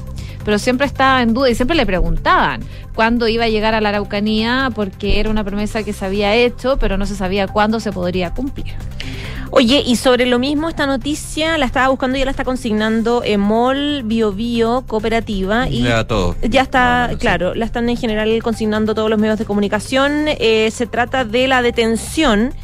[0.45, 2.63] pero siempre estaba en duda y siempre le preguntaban
[2.95, 6.79] cuándo iba a llegar a la Araucanía, porque era una promesa que se había hecho,
[6.79, 8.75] pero no se sabía cuándo se podría cumplir.
[9.55, 13.23] Oye, y sobre lo mismo, esta noticia la estaba buscando y ya la está consignando
[13.23, 15.69] Emol Bio Bio Cooperativa.
[15.69, 16.37] Y Ya todo.
[16.41, 20.25] Ya está, claro, la están en general consignando todos los medios de comunicación.
[20.27, 22.55] Eh, se trata de la detención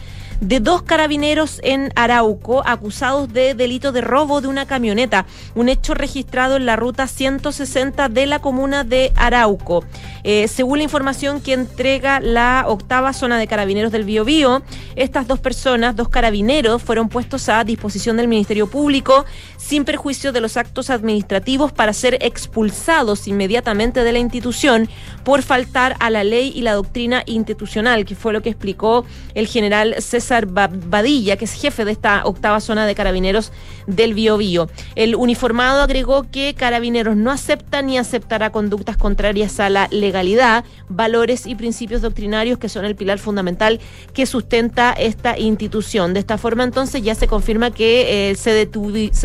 [0.40, 5.94] de dos carabineros en Arauco acusados de delito de robo de una camioneta, un hecho
[5.94, 9.84] registrado en la ruta 160 de la comuna de Arauco.
[10.22, 14.62] Eh, según la información que entrega la octava zona de carabineros del Biobío,
[14.94, 19.24] estas dos personas, dos carabineros, fueron puestos a disposición del Ministerio Público
[19.56, 24.88] sin perjuicio de los actos administrativos para ser expulsados inmediatamente de la institución
[25.24, 29.46] por faltar a la ley y la doctrina institucional, que fue lo que explicó el
[29.46, 33.52] general César Ba- Badilla, que es jefe de esta octava zona de carabineros
[33.86, 34.68] del Biobío.
[34.94, 41.46] El uniformado agregó que Carabineros no acepta ni aceptará conductas contrarias a la legalidad, valores
[41.46, 43.80] y principios doctrinarios que son el pilar fundamental
[44.12, 46.12] que sustenta esta institución.
[46.14, 48.50] De esta forma, entonces, ya se confirma que eh, se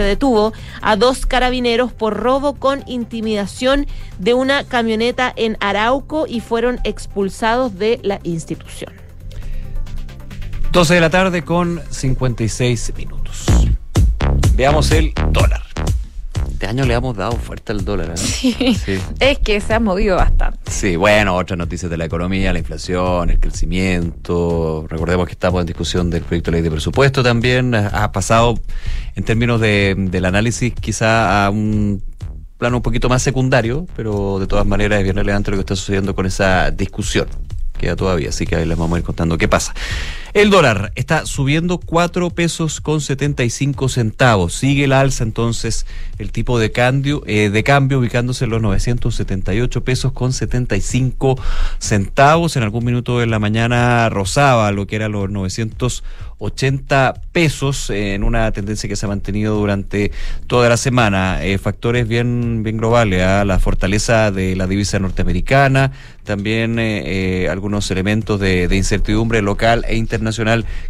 [0.04, 3.86] detuvo a dos carabineros por robo con intimidación
[4.20, 9.03] de una camioneta en Arauco y fueron expulsados de la institución.
[10.74, 13.45] 12 de la tarde con 56 minutos.
[14.55, 15.61] Veamos el dólar.
[16.51, 18.09] Este año le hemos dado fuerte al dólar.
[18.09, 18.17] ¿eh?
[18.17, 18.55] Sí.
[18.84, 18.99] Sí.
[19.19, 20.71] Es que se ha movido bastante.
[20.71, 24.88] Sí, bueno, otras noticias de la economía, la inflación, el crecimiento.
[24.89, 27.76] Recordemos que estamos en discusión del proyecto de ley de presupuesto también.
[27.76, 28.59] Ha pasado,
[29.13, 32.03] en términos de, del análisis, quizá a un
[32.57, 35.76] plano un poquito más secundario, pero de todas maneras es bien relevante lo que está
[35.76, 37.28] sucediendo con esa discusión.
[37.78, 39.76] Queda todavía, así que ahí les vamos a ir contando qué pasa.
[40.34, 44.56] El dólar está subiendo 4 pesos con 75 centavos.
[44.56, 45.86] Sigue la alza entonces
[46.18, 51.40] el tipo de cambio, eh, de cambio ubicándose en los 978 pesos con 75
[51.78, 52.56] centavos.
[52.56, 58.24] En algún minuto de la mañana rozaba lo que era los 980 pesos eh, en
[58.24, 60.12] una tendencia que se ha mantenido durante
[60.48, 61.46] toda la semana.
[61.46, 63.46] Eh, factores bien, bien globales, ¿ah?
[63.46, 65.92] la fortaleza de la divisa norteamericana,
[66.24, 66.80] también
[67.50, 70.22] algunos elementos de, de incertidumbre local e internacional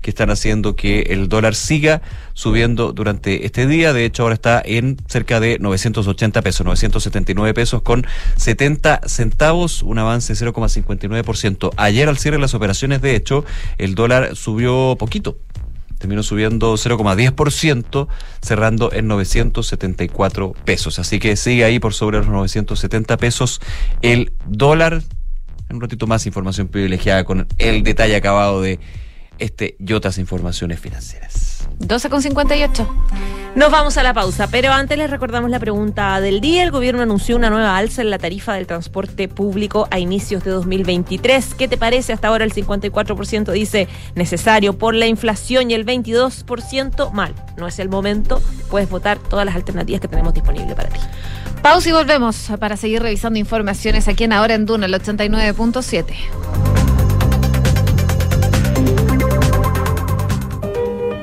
[0.01, 2.01] que están haciendo que el dólar siga
[2.33, 3.93] subiendo durante este día.
[3.93, 8.05] De hecho, ahora está en cerca de 980 pesos, 979 pesos con
[8.35, 11.71] 70 centavos, un avance de 0,59%.
[11.77, 13.45] Ayer al cierre de las operaciones, de hecho,
[13.77, 15.37] el dólar subió poquito.
[16.03, 18.07] Terminó subiendo 0,10%,
[18.41, 20.99] cerrando en 974 pesos.
[20.99, 23.61] Así que sigue ahí por sobre los 970 pesos
[24.01, 25.01] el dólar.
[25.69, 28.81] En un ratito más información privilegiada con el detalle acabado de
[29.39, 31.67] este y otras informaciones financieras.
[31.79, 32.87] 12 con 58.
[33.55, 36.63] Nos vamos a la pausa, pero antes les recordamos la pregunta del día.
[36.63, 40.49] El gobierno anunció una nueva alza en la tarifa del transporte público a inicios de
[40.49, 41.53] 2023.
[41.53, 42.13] ¿Qué te parece?
[42.13, 47.35] Hasta ahora el 54% dice necesario por la inflación y el 22% mal.
[47.55, 48.41] No es el momento.
[48.71, 50.99] Puedes votar todas las alternativas que tenemos disponibles para ti.
[51.61, 56.82] Pausa y volvemos para seguir revisando informaciones aquí en Ahora en Duna, el 89.7.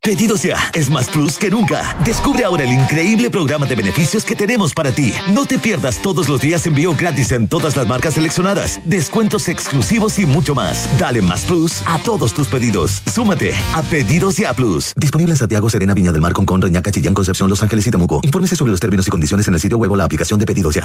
[0.00, 1.96] Pedidos ya es más plus que nunca.
[2.04, 5.12] Descubre ahora el increíble programa de beneficios que tenemos para ti.
[5.32, 10.18] No te pierdas todos los días envío gratis en todas las marcas seleccionadas, descuentos exclusivos
[10.18, 10.88] y mucho más.
[10.98, 13.02] Dale más plus a todos tus pedidos.
[13.12, 14.92] Súmate a Pedidos ya Plus.
[14.96, 18.20] Disponible en Santiago, Serena, Viña del Mar, Concón, Reñaca, Chillán, Concepción, Los Ángeles y Temuco.
[18.22, 20.74] Infórmese sobre los términos y condiciones en el sitio web o la aplicación de Pedidos
[20.74, 20.84] ya.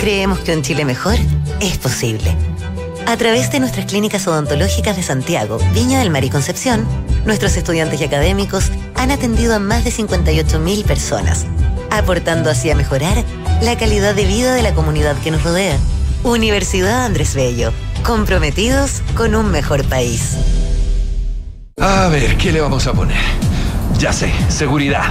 [0.00, 1.16] creemos que un Chile mejor
[1.60, 2.34] es posible.
[3.06, 6.86] A través de nuestras clínicas odontológicas de Santiago, Viña del Mar y Concepción,
[7.26, 11.44] nuestros estudiantes y académicos han atendido a más de 58.000 personas,
[11.90, 13.22] aportando así a mejorar
[13.60, 15.76] la calidad de vida de la comunidad que nos rodea.
[16.22, 17.72] Universidad Andrés Bello,
[18.02, 20.36] comprometidos con un mejor país.
[21.78, 23.20] A ver, ¿qué le vamos a poner?
[23.98, 25.10] Ya sé, seguridad.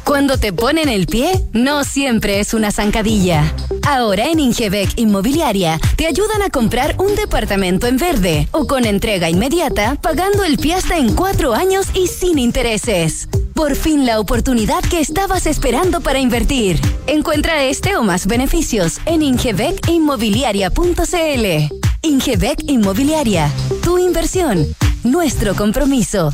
[0.11, 3.55] Cuando te ponen el pie, no siempre es una zancadilla.
[3.87, 9.29] Ahora en Ingebec Inmobiliaria te ayudan a comprar un departamento en verde o con entrega
[9.29, 13.29] inmediata, pagando el pie hasta en cuatro años y sin intereses.
[13.53, 16.81] Por fin la oportunidad que estabas esperando para invertir.
[17.07, 21.73] Encuentra este o más beneficios en ingebecinmobiliaria.cl.
[22.01, 23.49] Ingebec Inmobiliaria,
[23.81, 24.67] tu inversión,
[25.05, 26.33] nuestro compromiso.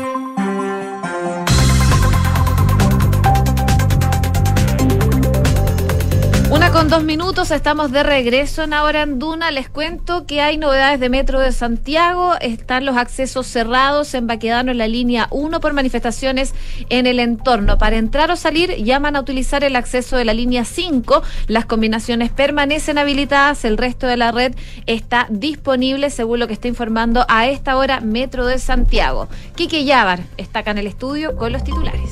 [6.91, 9.49] dos minutos, estamos de regreso en Ahora en Duna.
[9.49, 12.33] Les cuento que hay novedades de Metro de Santiago.
[12.41, 16.53] Están los accesos cerrados en Baquedano en la línea 1 por manifestaciones
[16.89, 17.77] en el entorno.
[17.77, 21.23] Para entrar o salir, llaman a utilizar el acceso de la línea 5.
[21.47, 23.63] Las combinaciones permanecen habilitadas.
[23.63, 24.53] El resto de la red
[24.85, 29.29] está disponible, según lo que está informando a esta hora Metro de Santiago.
[29.55, 32.09] Quique Yavar está acá en el estudio con los titulares.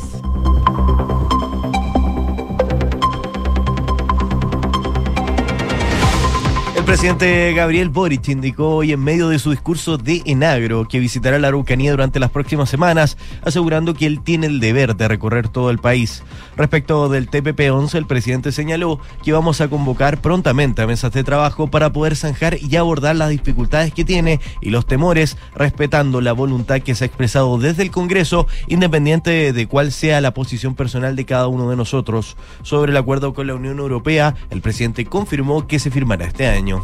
[6.89, 11.49] Presidente Gabriel Boric indicó hoy en medio de su discurso de Enagro que visitará la
[11.49, 15.77] Araucanía durante las próximas semanas, asegurando que él tiene el deber de recorrer todo el
[15.77, 16.23] país.
[16.57, 21.67] Respecto del TPP-11, el presidente señaló que vamos a convocar prontamente a mesas de trabajo
[21.67, 26.81] para poder zanjar y abordar las dificultades que tiene y los temores, respetando la voluntad
[26.81, 31.25] que se ha expresado desde el Congreso, independiente de cuál sea la posición personal de
[31.25, 32.35] cada uno de nosotros.
[32.63, 36.78] Sobre el acuerdo con la Unión Europea, el presidente confirmó que se firmará este año.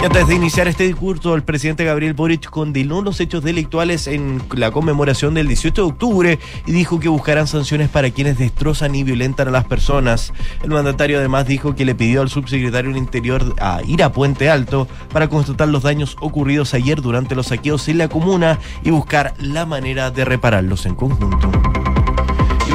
[0.00, 4.42] Y antes de iniciar este discurso, el presidente Gabriel Boric condenó los hechos delictuales en
[4.54, 9.04] la conmemoración del 18 de octubre y dijo que buscarán sanciones para quienes destrozan y
[9.04, 10.32] violentan a las personas.
[10.62, 14.50] El mandatario además dijo que le pidió al subsecretario del Interior a ir a Puente
[14.50, 19.32] Alto para constatar los daños ocurridos ayer durante los saqueos en la comuna y buscar
[19.38, 21.50] la manera de repararlos en conjunto.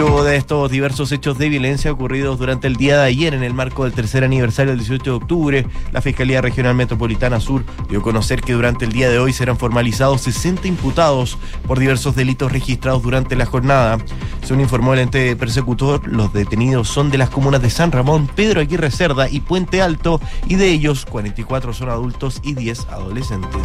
[0.02, 3.84] De estos diversos hechos de violencia ocurridos durante el día de ayer en el marco
[3.84, 8.42] del tercer aniversario del 18 de octubre, la Fiscalía Regional Metropolitana Sur dio a conocer
[8.42, 11.38] que durante el día de hoy serán formalizados 60 imputados
[11.68, 14.00] por diversos delitos registrados durante la jornada.
[14.42, 18.60] Según informó el ente persecutor, los detenidos son de las comunas de San Ramón, Pedro
[18.60, 23.62] Aguirre Cerda y Puente Alto, y de ellos 44 son adultos y 10 adolescentes.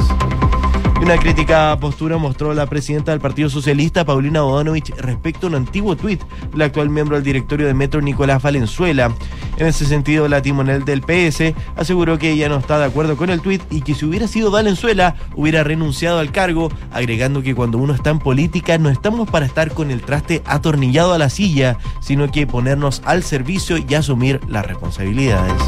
[1.00, 5.94] Una crítica postura mostró la presidenta del Partido Socialista, Paulina Bodanovich, respecto a un antiguo
[5.94, 6.20] tuit
[6.50, 9.12] del actual miembro del directorio de Metro, Nicolás Valenzuela.
[9.56, 13.30] En ese sentido, la timonel del PS aseguró que ella no está de acuerdo con
[13.30, 17.78] el tuit y que si hubiera sido Valenzuela, hubiera renunciado al cargo, agregando que cuando
[17.78, 21.78] uno está en política no estamos para estar con el traste atornillado a la silla,
[22.00, 25.62] sino que ponernos al servicio y asumir las responsabilidades.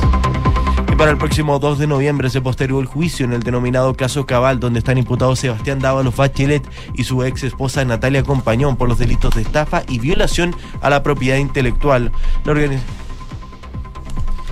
[0.99, 4.59] Para el próximo 2 de noviembre se postergó el juicio en el denominado caso Cabal,
[4.59, 9.37] donde están imputados Sebastián Dávalos Bachelet y su ex esposa Natalia Compañón por los delitos
[9.37, 12.11] de estafa y violación a la propiedad intelectual.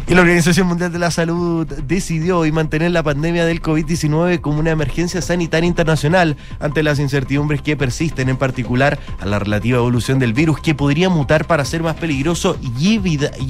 [0.09, 4.61] Y la Organización Mundial de la Salud decidió hoy mantener la pandemia del COVID-19 como
[4.61, 10.21] una emergencia sanitaria internacional ante las incertidumbres que persisten, en particular a la relativa evolución
[10.21, 13.01] del virus que podría mutar para ser más peligroso y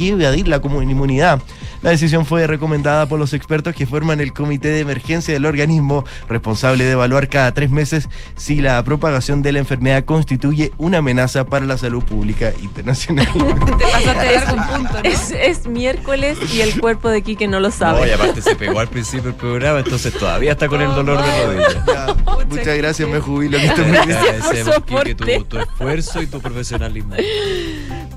[0.09, 1.42] evadir la inmunidad.
[1.82, 6.04] La decisión fue recomendada por los expertos que forman el Comité de Emergencia del organismo,
[6.28, 11.44] responsable de evaluar cada tres meses si la propagación de la enfermedad constituye una amenaza
[11.44, 13.28] para la salud pública internacional.
[13.78, 15.00] Te pasaste de algún punto, ¿no?
[15.02, 18.01] es, es miércoles y el cuerpo de Quique no lo sabe.
[18.01, 21.22] No, y aparte se pegó al principio del programa, entonces todavía está con el dolor
[21.22, 22.14] de rodilla.
[22.49, 23.59] muchas gracias, me jubilo.
[23.59, 24.16] Que estés muy bien.
[24.16, 27.14] Agradecemos, Quique, tu, tu esfuerzo y tu profesionalismo.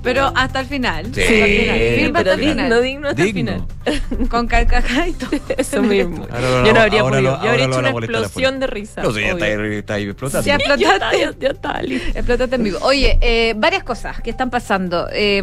[0.01, 1.07] Pero hasta el final.
[1.13, 1.99] Sí, el.
[1.99, 3.67] Firma pero el digno, digno hasta el Digno.
[3.85, 4.29] final.
[4.29, 5.29] Con carcajada y todo.
[5.57, 6.25] Eso mismo.
[6.31, 7.31] Ahora Yo no habría ahora podido.
[7.37, 9.03] lo- Yo habría hecho una explosión de risa.
[9.03, 10.43] No sé, ya está, ahí- está ahí explotando.
[10.43, 11.19] Sí, explotaste.
[11.19, 12.07] Ya, ya está listo.
[12.17, 12.77] Explotaste en vivo.
[12.81, 15.07] Oye, eh, varias cosas que están pasando.
[15.11, 15.41] Eh,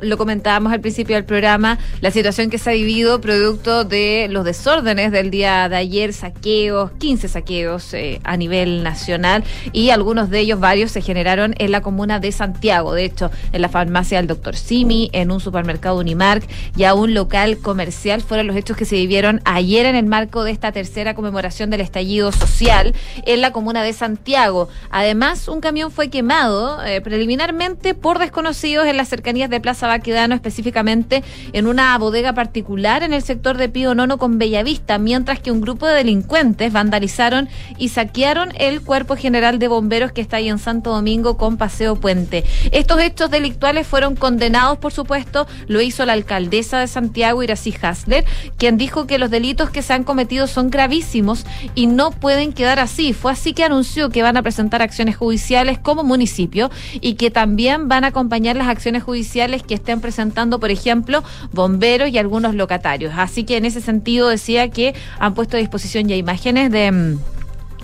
[0.00, 4.44] lo comentábamos al principio del programa, la situación que se ha vivido producto de los
[4.44, 10.40] desórdenes del día de ayer, saqueos, 15 saqueos eh, a nivel nacional y algunos de
[10.40, 12.92] ellos, varios, se generaron en la comuna de Santiago.
[12.92, 17.14] De hecho, en la farmacia del doctor Simi, en un supermercado Unimark y a un
[17.14, 21.14] local comercial fueron los hechos que se vivieron ayer en el marco de esta tercera
[21.14, 24.68] conmemoración del estallido social en la comuna de Santiago.
[24.90, 30.34] Además, un camión fue quemado eh, preliminarmente por desconocidos en las cercanías de Plaza Baquedano,
[30.34, 31.24] específicamente
[31.54, 35.60] en una bodega particular en el sector de Pío Nono con Bellavista, mientras que un
[35.60, 37.48] grupo de delincuentes vandalizaron
[37.78, 41.96] y saquearon el cuerpo general de bomberos que está ahí en Santo Domingo con Paseo
[41.96, 42.44] Puente.
[42.72, 48.24] Estos hechos delictuales fueron condenados, por supuesto, lo hizo la alcaldesa de Santiago, Iracy Hasler,
[48.56, 52.78] quien dijo que los delitos que se han cometido son gravísimos y no pueden quedar
[52.78, 53.12] así.
[53.12, 57.88] Fue así que anunció que van a presentar acciones judiciales como municipio y que también
[57.88, 63.14] van a acompañar las acciones judiciales que estén presentando, por ejemplo, bomberos y algunos locatarios.
[63.16, 66.90] Así que en ese sentido decía que han puesto a disposición ya imágenes de...
[66.90, 67.18] mm,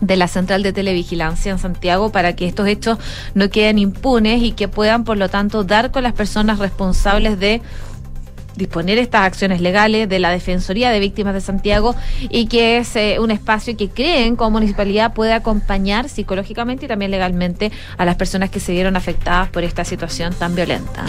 [0.01, 2.99] de la central de televigilancia en Santiago para que estos hechos
[3.35, 7.63] no queden impunes y que puedan, por lo tanto, dar con las personas responsables de
[8.57, 13.19] disponer estas acciones legales de la Defensoría de Víctimas de Santiago y que es eh,
[13.19, 18.51] un espacio que creen como municipalidad puede acompañar psicológicamente y también legalmente a las personas
[18.51, 21.05] que se vieron afectadas por esta situación tan violenta.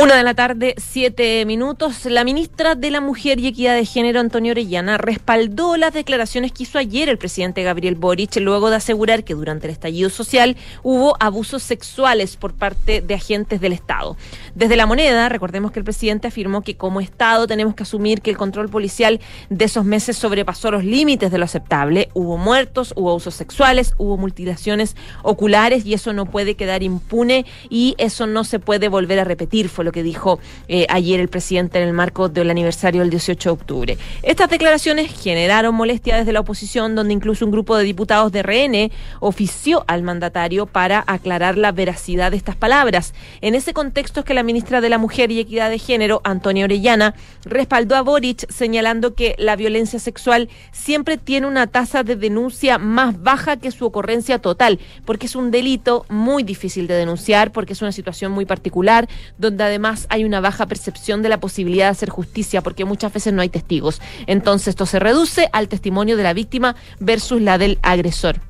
[0.00, 2.04] Una de la tarde, siete minutos.
[2.04, 6.62] La ministra de la Mujer y Equidad de Género, Antonio Orellana, respaldó las declaraciones que
[6.62, 11.16] hizo ayer el presidente Gabriel Boric luego de asegurar que durante el estallido social hubo
[11.18, 14.16] abusos sexuales por parte de agentes del Estado.
[14.54, 18.30] Desde la moneda, recordemos que el presidente afirmó que como Estado tenemos que asumir que
[18.30, 19.18] el control policial
[19.50, 22.08] de esos meses sobrepasó los límites de lo aceptable.
[22.14, 24.94] Hubo muertos, hubo abusos sexuales, hubo mutilaciones
[25.24, 29.68] oculares y eso no puede quedar impune y eso no se puede volver a repetir,
[29.88, 33.52] lo que dijo eh, ayer el presidente en el marco del aniversario del 18 de
[33.52, 33.98] octubre.
[34.22, 38.92] Estas declaraciones generaron molestia desde la oposición, donde incluso un grupo de diputados de RN
[39.20, 43.14] ofició al mandatario para aclarar la veracidad de estas palabras.
[43.40, 46.64] En ese contexto es que la ministra de la Mujer y Equidad de Género, Antonia
[46.64, 47.14] Orellana,
[47.44, 53.22] respaldó a Boric señalando que la violencia sexual siempre tiene una tasa de denuncia más
[53.22, 57.80] baja que su ocurrencia total, porque es un delito muy difícil de denunciar, porque es
[57.80, 59.08] una situación muy particular,
[59.38, 59.77] donde además
[60.08, 63.48] hay una baja percepción de la posibilidad de hacer justicia, porque muchas veces no hay
[63.48, 64.00] testigos.
[64.26, 68.40] Entonces esto se reduce al testimonio de la víctima versus la del agresor.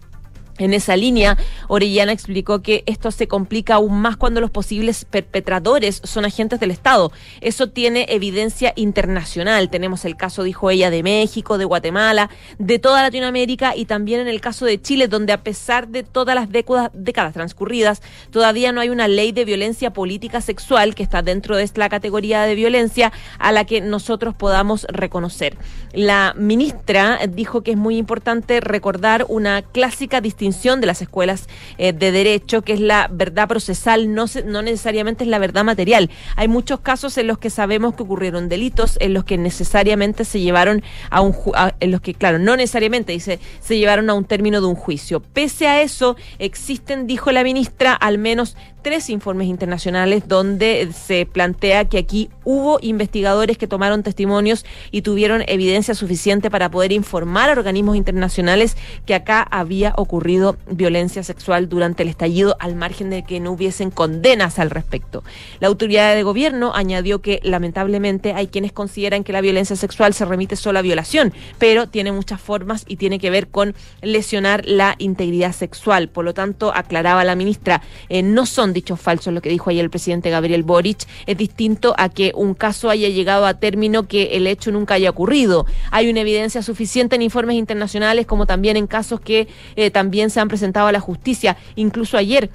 [0.58, 1.38] En esa línea,
[1.68, 6.72] Orellana explicó que esto se complica aún más cuando los posibles perpetradores son agentes del
[6.72, 7.12] Estado.
[7.40, 9.70] Eso tiene evidencia internacional.
[9.70, 12.28] Tenemos el caso, dijo ella, de México, de Guatemala,
[12.58, 16.34] de toda Latinoamérica y también en el caso de Chile, donde a pesar de todas
[16.34, 18.02] las décadas, transcurridas,
[18.32, 22.42] todavía no hay una ley de violencia política sexual que está dentro de esta categoría
[22.42, 25.56] de violencia a la que nosotros podamos reconocer.
[25.92, 30.47] La ministra dijo que es muy importante recordar una clásica distinción
[30.80, 31.48] de las escuelas
[31.78, 36.10] eh, de derecho, que es la verdad procesal, no, no necesariamente es la verdad material.
[36.36, 40.40] Hay muchos casos en los que sabemos que ocurrieron delitos, en los que necesariamente se
[40.40, 41.34] llevaron a un,
[41.80, 45.20] en los que, claro, no necesariamente, dice, se llevaron a un término de un juicio.
[45.20, 51.86] Pese a eso, existen, dijo la ministra, al menos tres informes internacionales donde se plantea
[51.86, 57.52] que aquí hubo investigadores que tomaron testimonios y tuvieron evidencia suficiente para poder informar a
[57.52, 58.76] organismos internacionales
[59.06, 63.90] que acá había ocurrido violencia sexual durante el estallido al margen de que no hubiesen
[63.90, 65.22] condenas al respecto.
[65.60, 70.24] La autoridad de gobierno añadió que lamentablemente hay quienes consideran que la violencia sexual se
[70.24, 74.94] remite solo a violación, pero tiene muchas formas y tiene que ver con lesionar la
[74.98, 76.08] integridad sexual.
[76.08, 79.84] Por lo tanto, aclaraba la ministra, eh, no son dichos falsos lo que dijo ayer
[79.84, 81.06] el presidente Gabriel Boric.
[81.26, 85.10] Es distinto a que un caso haya llegado a término que el hecho nunca haya
[85.10, 85.66] ocurrido.
[85.90, 90.40] Hay una evidencia suficiente en informes internacionales como también en casos que eh, también se
[90.40, 91.56] han presentado a la justicia.
[91.76, 92.50] Incluso ayer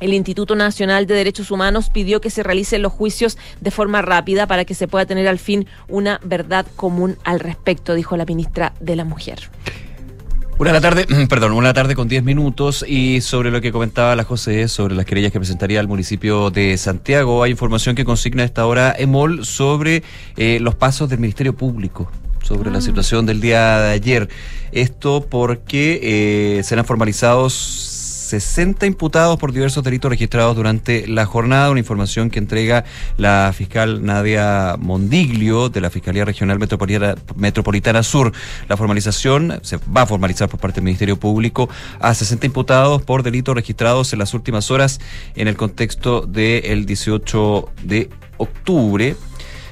[0.00, 4.46] el Instituto Nacional de Derechos Humanos pidió que se realicen los juicios de forma rápida
[4.46, 8.72] para que se pueda tener al fin una verdad común al respecto, dijo la ministra
[8.80, 9.50] de la Mujer.
[10.60, 13.62] Una de la tarde, perdón, una de la tarde con 10 minutos y sobre lo
[13.62, 17.96] que comentaba la José sobre las querellas que presentaría el municipio de Santiago, hay información
[17.96, 20.02] que consigna a esta hora EMOL sobre
[20.36, 22.10] eh, los pasos del Ministerio Público
[22.42, 22.82] sobre la Ah.
[22.82, 24.28] situación del día de ayer.
[24.70, 25.98] Esto porque
[26.58, 27.54] eh, serán formalizados
[28.30, 32.84] 60 imputados por diversos delitos registrados durante la jornada, una información que entrega
[33.16, 36.60] la fiscal Nadia Mondiglio de la Fiscalía Regional
[37.36, 38.32] Metropolitana, Sur.
[38.68, 43.24] La formalización se va a formalizar por parte del Ministerio Público a 60 imputados por
[43.24, 45.00] delitos registrados en las últimas horas
[45.34, 49.16] en el contexto del 18 de octubre.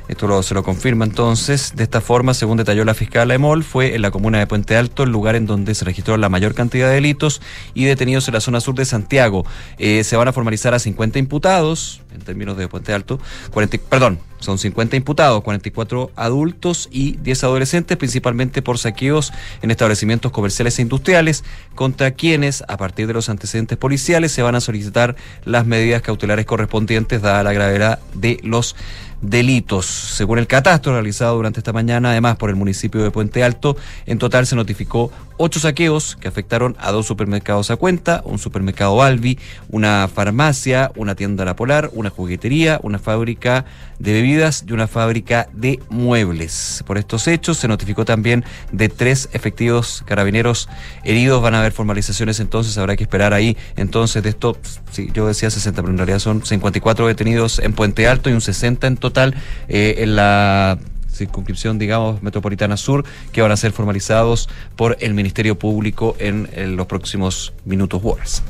[0.09, 1.73] Esto lo- se lo confirma entonces.
[1.77, 5.03] De esta forma, según detalló la fiscal Emol, fue en la comuna de Puente Alto
[5.03, 7.43] el lugar en donde se registró la mayor cantidad de delitos
[7.75, 9.45] y detenidos en la zona sur de Santiago.
[9.79, 13.21] Eh, se van a formalizar a 50 imputados, en términos de Puente Alto,
[13.53, 19.33] 40, perdón, son 50 imputados, 44 adultos y 10 adolescentes, principalmente por saqueos
[19.63, 21.45] en establecimientos comerciales e industriales,
[21.75, 26.47] contra quienes, a partir de los antecedentes policiales, se van a solicitar las medidas cautelares
[26.47, 28.75] correspondientes, dada la gravedad de los
[29.21, 29.87] delitos.
[29.87, 33.77] Según el catastro realizado durante esta mañana, además por el municipio de Puente Alto,
[34.07, 39.03] en total se notificó ocho saqueos que afectaron a dos supermercados a cuenta, un supermercado
[39.03, 39.39] Albi,
[39.71, 43.65] una farmacia, una tienda La Polar, una juguetería, una fábrica
[43.99, 46.83] de bebidas y una fábrica de muebles.
[46.87, 50.69] Por estos hechos se notificó también de tres efectivos carabineros
[51.05, 51.43] heridos.
[51.43, 53.57] Van a haber formalizaciones entonces, habrá que esperar ahí.
[53.77, 54.57] Entonces, de esto,
[54.91, 58.41] sí, yo decía 60, pero en realidad son 54 detenidos en Puente Alto y un
[58.41, 59.35] 60 en total
[59.69, 60.79] eh, en la
[61.11, 66.77] circunscripción, digamos, metropolitana sur, que van a ser formalizados por el Ministerio Público en, en
[66.77, 68.43] los próximos minutos u horas.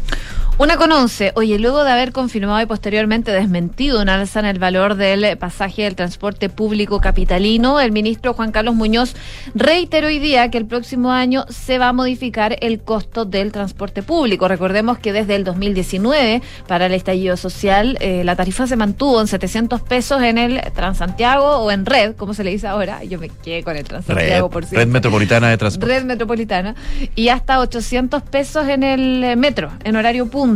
[0.60, 1.30] Una con once.
[1.36, 5.84] Oye, luego de haber confirmado y posteriormente desmentido un alza en el valor del pasaje
[5.84, 9.14] del transporte público capitalino, el ministro Juan Carlos Muñoz
[9.54, 14.02] reiteró hoy día que el próximo año se va a modificar el costo del transporte
[14.02, 14.48] público.
[14.48, 19.28] Recordemos que desde el 2019, para el estallido social, eh, la tarifa se mantuvo en
[19.28, 23.04] 700 pesos en el Transantiago o en Red, como se le dice ahora.
[23.04, 24.88] Yo me quedé con el Transantiago, Red, por Red cierto.
[24.88, 25.94] Metropolitana de Transporte.
[25.94, 26.74] Red metropolitana
[27.14, 30.47] y hasta 800 pesos en el eh, metro, en horario punta.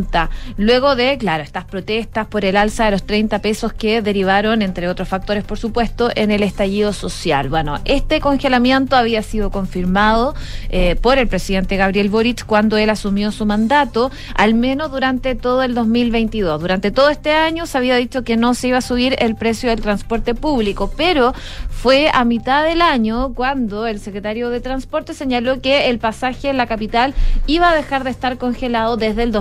[0.56, 4.88] Luego de, claro, estas protestas por el alza de los 30 pesos que derivaron, entre
[4.88, 7.48] otros factores, por supuesto, en el estallido social.
[7.48, 10.34] Bueno, este congelamiento había sido confirmado
[10.68, 15.62] eh, por el presidente Gabriel Boric cuando él asumió su mandato, al menos durante todo
[15.62, 16.60] el 2022.
[16.60, 19.70] Durante todo este año se había dicho que no se iba a subir el precio
[19.70, 21.34] del transporte público, pero
[21.68, 26.56] fue a mitad del año cuando el secretario de Transporte señaló que el pasaje en
[26.56, 27.14] la capital
[27.46, 29.32] iba a dejar de estar congelado desde el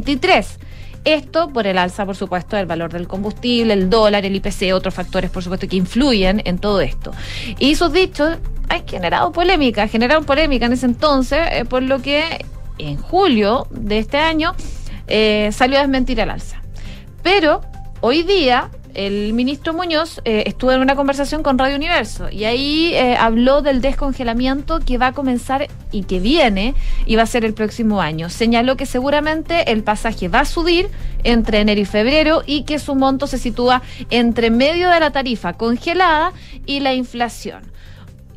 [0.00, 0.58] 2023.
[1.04, 4.92] Esto por el alza, por supuesto, del valor del combustible, el dólar, el IPC, otros
[4.92, 7.12] factores, por supuesto, que influyen en todo esto.
[7.58, 8.36] Y sus dichos
[8.68, 12.44] han generado polémica, generaron polémica en ese entonces, eh, por lo que
[12.76, 14.54] en julio de este año
[15.06, 16.60] eh, salió a desmentir el alza.
[17.22, 17.62] Pero
[18.02, 22.92] hoy día el ministro Muñoz eh, estuvo en una conversación con Radio Universo y ahí
[22.94, 26.74] eh, habló del descongelamiento que va a comenzar y que viene
[27.06, 28.30] y va a ser el próximo año.
[28.30, 30.88] Señaló que seguramente el pasaje va a subir
[31.24, 35.52] entre enero y febrero y que su monto se sitúa entre medio de la tarifa
[35.54, 36.32] congelada
[36.66, 37.62] y la inflación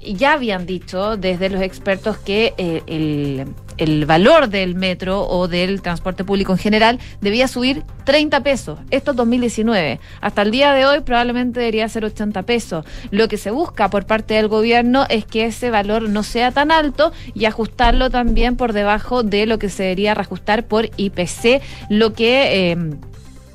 [0.05, 3.47] ya habían dicho desde los expertos que eh, el,
[3.77, 8.79] el, valor del metro o del transporte público en general debía subir 30 pesos.
[8.91, 9.99] Esto es 2019.
[10.21, 12.85] Hasta el día de hoy probablemente debería ser 80 pesos.
[13.11, 16.71] Lo que se busca por parte del gobierno es que ese valor no sea tan
[16.71, 22.13] alto y ajustarlo también por debajo de lo que se debería reajustar por IPC, lo
[22.13, 22.71] que...
[22.71, 22.77] Eh,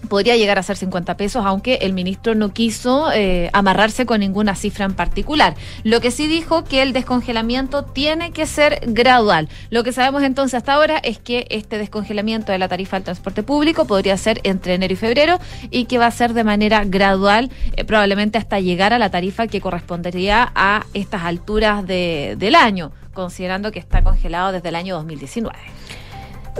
[0.08, 4.54] podría llegar a ser 50 pesos, aunque el ministro no quiso eh, amarrarse con ninguna
[4.54, 5.54] cifra en particular.
[5.84, 9.48] Lo que sí dijo que el descongelamiento tiene que ser gradual.
[9.70, 13.42] Lo que sabemos entonces hasta ahora es que este descongelamiento de la tarifa del transporte
[13.42, 15.38] público podría ser entre enero y febrero
[15.70, 19.46] y que va a ser de manera gradual, eh, probablemente hasta llegar a la tarifa
[19.46, 24.94] que correspondería a estas alturas de, del año, considerando que está congelado desde el año
[24.96, 25.56] 2019.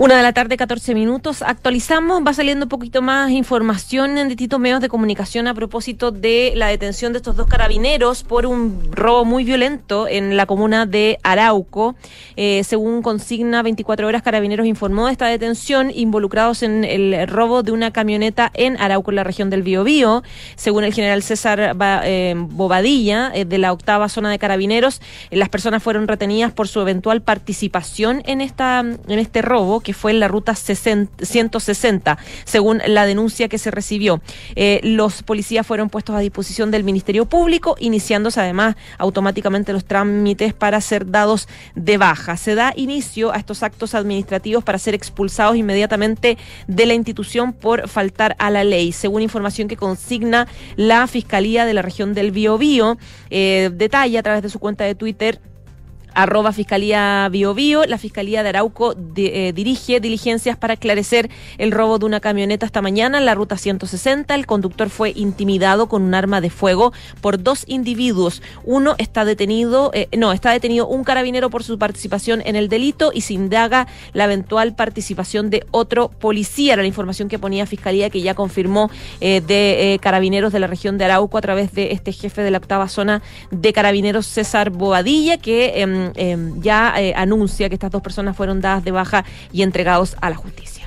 [0.01, 1.43] Una de la tarde, 14 minutos.
[1.43, 6.53] Actualizamos, va saliendo un poquito más información en distintos medios de comunicación a propósito de
[6.55, 11.19] la detención de estos dos carabineros por un robo muy violento en la comuna de
[11.25, 11.97] Arauco.
[12.37, 17.73] Eh, según consigna 24 horas, Carabineros informó de esta detención involucrados en el robo de
[17.73, 20.23] una camioneta en Arauco, en la región del Biobío.
[20.55, 25.03] Según el general César eh, Bobadilla, eh, de la octava zona de Carabineros,
[25.33, 30.11] las personas fueron retenidas por su eventual participación en, esta, en este robo que fue
[30.11, 34.21] en la ruta 160, según la denuncia que se recibió.
[34.55, 40.53] Eh, los policías fueron puestos a disposición del Ministerio Público, iniciándose además automáticamente los trámites
[40.53, 42.37] para ser dados de baja.
[42.37, 46.37] Se da inicio a estos actos administrativos para ser expulsados inmediatamente
[46.67, 51.73] de la institución por faltar a la ley, según información que consigna la Fiscalía de
[51.73, 52.99] la región del Biobío.
[53.31, 55.41] Eh, detalla a través de su cuenta de Twitter
[56.19, 62.01] arroba Fiscalía Bio, Bio La Fiscalía de Arauco eh, dirige diligencias para esclarecer el robo
[62.01, 64.35] de una camioneta esta mañana en la ruta 160.
[64.35, 68.43] El conductor fue intimidado con un arma de fuego por dos individuos.
[68.65, 73.13] Uno está detenido, eh, no, está detenido un carabinero por su participación en el delito
[73.15, 76.73] y se indaga la eventual participación de otro policía.
[76.73, 78.91] Era la información que ponía Fiscalía que ya confirmó
[79.21, 82.59] eh, de carabineros de la región de Arauco a través de este jefe de la
[82.59, 83.23] octava zona
[83.53, 88.85] de carabineros César Boadilla que em, ya eh, anuncia que estas dos personas fueron dadas
[88.85, 90.87] de baja y entregados a la justicia.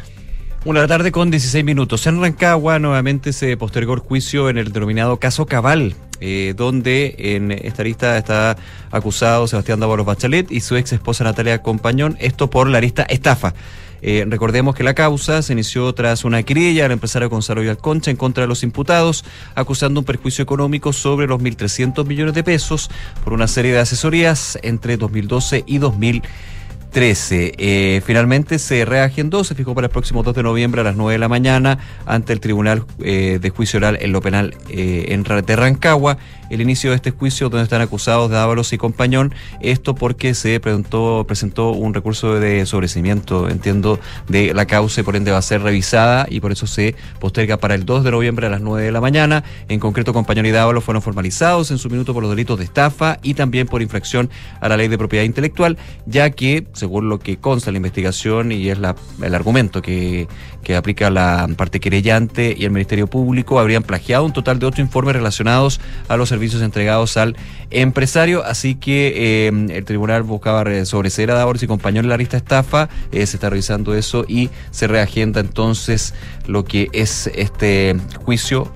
[0.64, 2.06] Una tarde con 16 minutos.
[2.06, 7.52] En Rancagua nuevamente se postergó el juicio en el denominado caso Cabal, eh, donde en
[7.52, 8.57] esta lista está
[8.91, 13.56] acusado Sebastián Dávalos Bachelet y su ex esposa Natalia Compañón, esto por la lista estafa.
[14.01, 18.17] Eh, recordemos que la causa se inició tras una querella al empresario Gonzalo Alconcha en
[18.17, 19.23] contra de los imputados,
[19.55, 22.89] acusando un perjuicio económico sobre los 1.300 millones de pesos
[23.23, 26.51] por una serie de asesorías entre 2012 y 2013.
[26.91, 27.53] 13.
[27.57, 31.13] Eh, finalmente se reagendó, se fijó para el próximo 2 de noviembre a las 9
[31.13, 35.23] de la mañana ante el Tribunal eh, de Juicio Oral en lo Penal eh, en
[35.23, 36.17] de Rancagua
[36.51, 39.33] el inicio de este juicio donde están acusados de Ábalos y Compañón.
[39.61, 45.31] Esto porque se presentó, presentó un recurso de sobrecimiento, entiendo, de la causa por ende
[45.31, 48.49] va a ser revisada y por eso se posterga para el 2 de noviembre a
[48.49, 49.43] las 9 de la mañana.
[49.69, 53.17] En concreto, Compañón y Dávalos fueron formalizados en su minuto por los delitos de estafa
[53.23, 54.29] y también por infracción
[54.59, 58.69] a la ley de propiedad intelectual, ya que, según lo que consta la investigación y
[58.69, 60.27] es la, el argumento que,
[60.63, 64.81] que aplica la parte querellante y el Ministerio Público, habrían plagiado un total de ocho
[64.81, 65.79] informes relacionados
[66.09, 67.35] a los servicios entregados al
[67.69, 68.43] empresario.
[68.43, 72.89] Así que eh, el tribunal buscaba sobreseer a Davos y compañeros en la lista estafa.
[73.11, 76.13] Eh, se está revisando eso y se reagenda entonces
[76.47, 77.95] lo que es este
[78.26, 78.72] juicio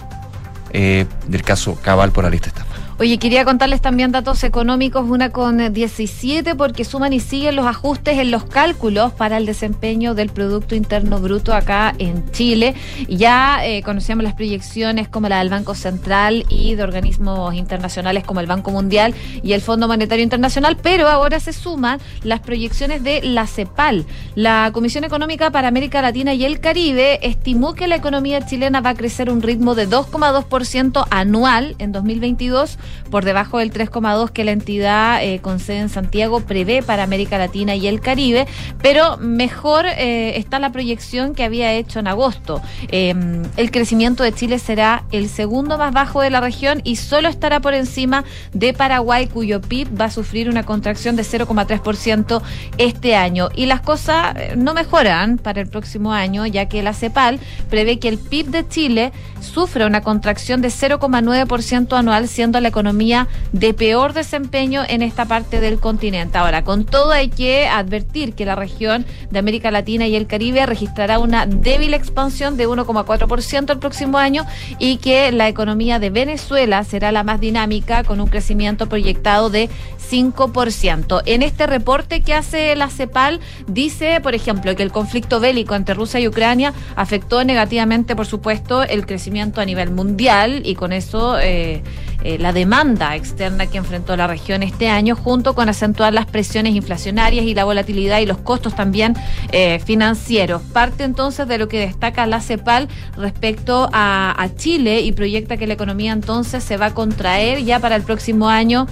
[0.72, 2.74] eh, del caso Cabal por la lista estafa.
[2.98, 8.18] Oye, quería contarles también datos económicos, una con 17, porque suman y siguen los ajustes
[8.20, 12.74] en los cálculos para el desempeño del Producto Interno Bruto acá en Chile.
[13.10, 18.40] Ya eh, conocíamos las proyecciones como la del Banco Central y de organismos internacionales como
[18.40, 19.14] el Banco Mundial
[19.44, 24.06] y el Fondo Monetario Internacional, pero ahora se suman las proyecciones de la CEPAL.
[24.36, 28.92] La Comisión Económica para América Latina y el Caribe estimó que la economía chilena va
[28.92, 32.78] a crecer un ritmo de 2,2% anual en 2022
[33.10, 37.38] por debajo del 3,2 que la entidad eh, con sede en Santiago prevé para América
[37.38, 38.48] Latina y el Caribe,
[38.82, 42.62] pero mejor eh, está la proyección que había hecho en agosto.
[42.90, 43.14] Eh,
[43.57, 47.60] el crecimiento de Chile será el segundo más bajo de la región y solo estará
[47.60, 52.41] por encima de Paraguay, cuyo PIB va a sufrir una contracción de 0,3%
[52.78, 53.49] este año.
[53.56, 57.40] Y las cosas eh, no mejoran para el próximo año, ya que la CEPAL
[57.70, 63.30] prevé que el PIB de Chile sufra una contracción de 0,9% anual, siendo la economía
[63.53, 66.38] de peor desempeño en esta parte del continente.
[66.38, 70.65] Ahora, con todo hay que advertir que la región de América Latina y el Caribe
[70.65, 74.45] registrará una débil expansión de 1,4% el próximo año
[74.77, 79.69] y que la economía de Venezuela será la más dinámica con un crecimiento proyectado de
[80.11, 81.22] 5%.
[81.26, 85.95] En este reporte que hace la CEPAL dice, por ejemplo, que el conflicto bélico entre
[85.95, 91.39] Rusia y Ucrania afectó negativamente, por supuesto, el crecimiento a nivel mundial y con eso
[91.39, 91.81] eh,
[92.26, 96.73] eh, la demanda externa que enfrentó la región este año, junto con acentuar las presiones
[96.73, 99.14] inflacionarias y la volatilidad y los costos también
[99.52, 100.64] eh, financieros.
[100.64, 105.73] Parte entonces de lo que destaca la CEPAL respecto a, Chile y proyecta que la
[105.73, 108.88] economía entonces se va a contraer ya para el próximo año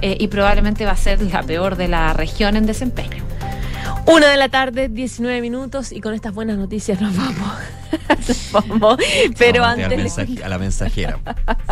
[0.00, 3.24] eh, y probablemente va a ser la peor de la región en desempeño.
[4.06, 7.36] Una de la tarde, 19 minutos, y con estas buenas noticias nos vamos.
[8.28, 8.96] Nos vamos.
[9.38, 9.98] Pero Vamos antes.
[9.98, 11.18] mensaje- a la mensajera.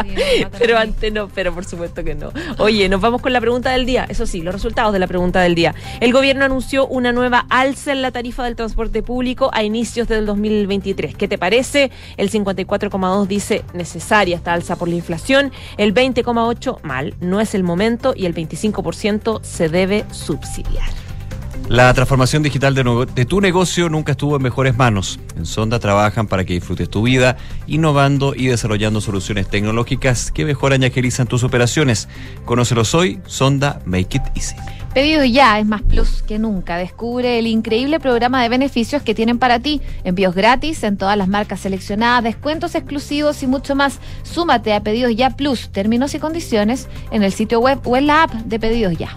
[0.59, 2.33] pero antes no, pero por supuesto que no.
[2.59, 4.05] Oye, nos vamos con la pregunta del día.
[4.09, 5.75] Eso sí, los resultados de la pregunta del día.
[6.01, 10.27] El gobierno anunció una nueva alza en la tarifa del transporte público a inicios del
[10.27, 11.15] 2023.
[11.17, 11.91] ¿Qué te parece?
[12.17, 15.53] El 54,2 dice necesaria esta alza por la inflación.
[15.77, 18.13] El 20,8 mal, no es el momento.
[18.17, 20.89] Y el 25% se debe subsidiar.
[21.69, 25.21] La transformación digital de, tu negocio nunca estuvo en mejores manos.
[25.37, 27.37] En Sonda trabajan para que disfrutes tu vida,
[27.67, 32.09] innovando y desarrollando soluciones tecnológicas que mejoran y agilizan tus operaciones.
[32.47, 34.57] Conócelos hoy, Sonda Make It Easy.
[34.95, 36.79] Pedido ya es más plus que nunca.
[36.79, 39.83] Descubre el increíble programa de beneficios que tienen para ti.
[40.05, 43.99] Envíos gratis en todas las marcas seleccionadas, descuentos exclusivos y mucho más.
[44.23, 48.23] Súmate a Pedidos Ya Plus, términos y condiciones en el sitio web o en la
[48.23, 49.11] app de Pedidos Ya.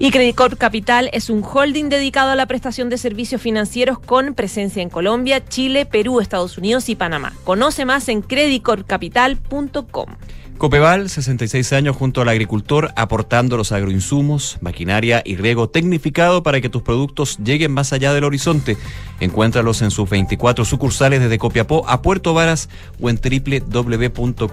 [0.00, 4.34] Y Credit Corp Capital es un holding dedicado a la prestación de servicios financieros con
[4.34, 7.32] presencia en Colombia, Chile, Perú, Estados Unidos y Panamá.
[7.42, 10.06] Conoce más en creditcorpcapital.com.
[10.58, 16.68] Copeval, 66 años junto al agricultor, aportando los agroinsumos, maquinaria y riego tecnificado para que
[16.68, 18.76] tus productos lleguen más allá del horizonte.
[19.20, 22.68] Encuéntralos en sus 24 sucursales desde Copiapó a Puerto Varas
[23.00, 24.48] o en www.copeval.cl.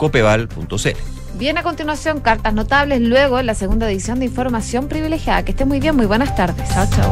[1.37, 5.43] Bien, a continuación, cartas notables, luego en la segunda edición de Información Privilegiada.
[5.43, 6.69] Que esté muy bien, muy buenas tardes.
[6.69, 7.11] Chao, chao.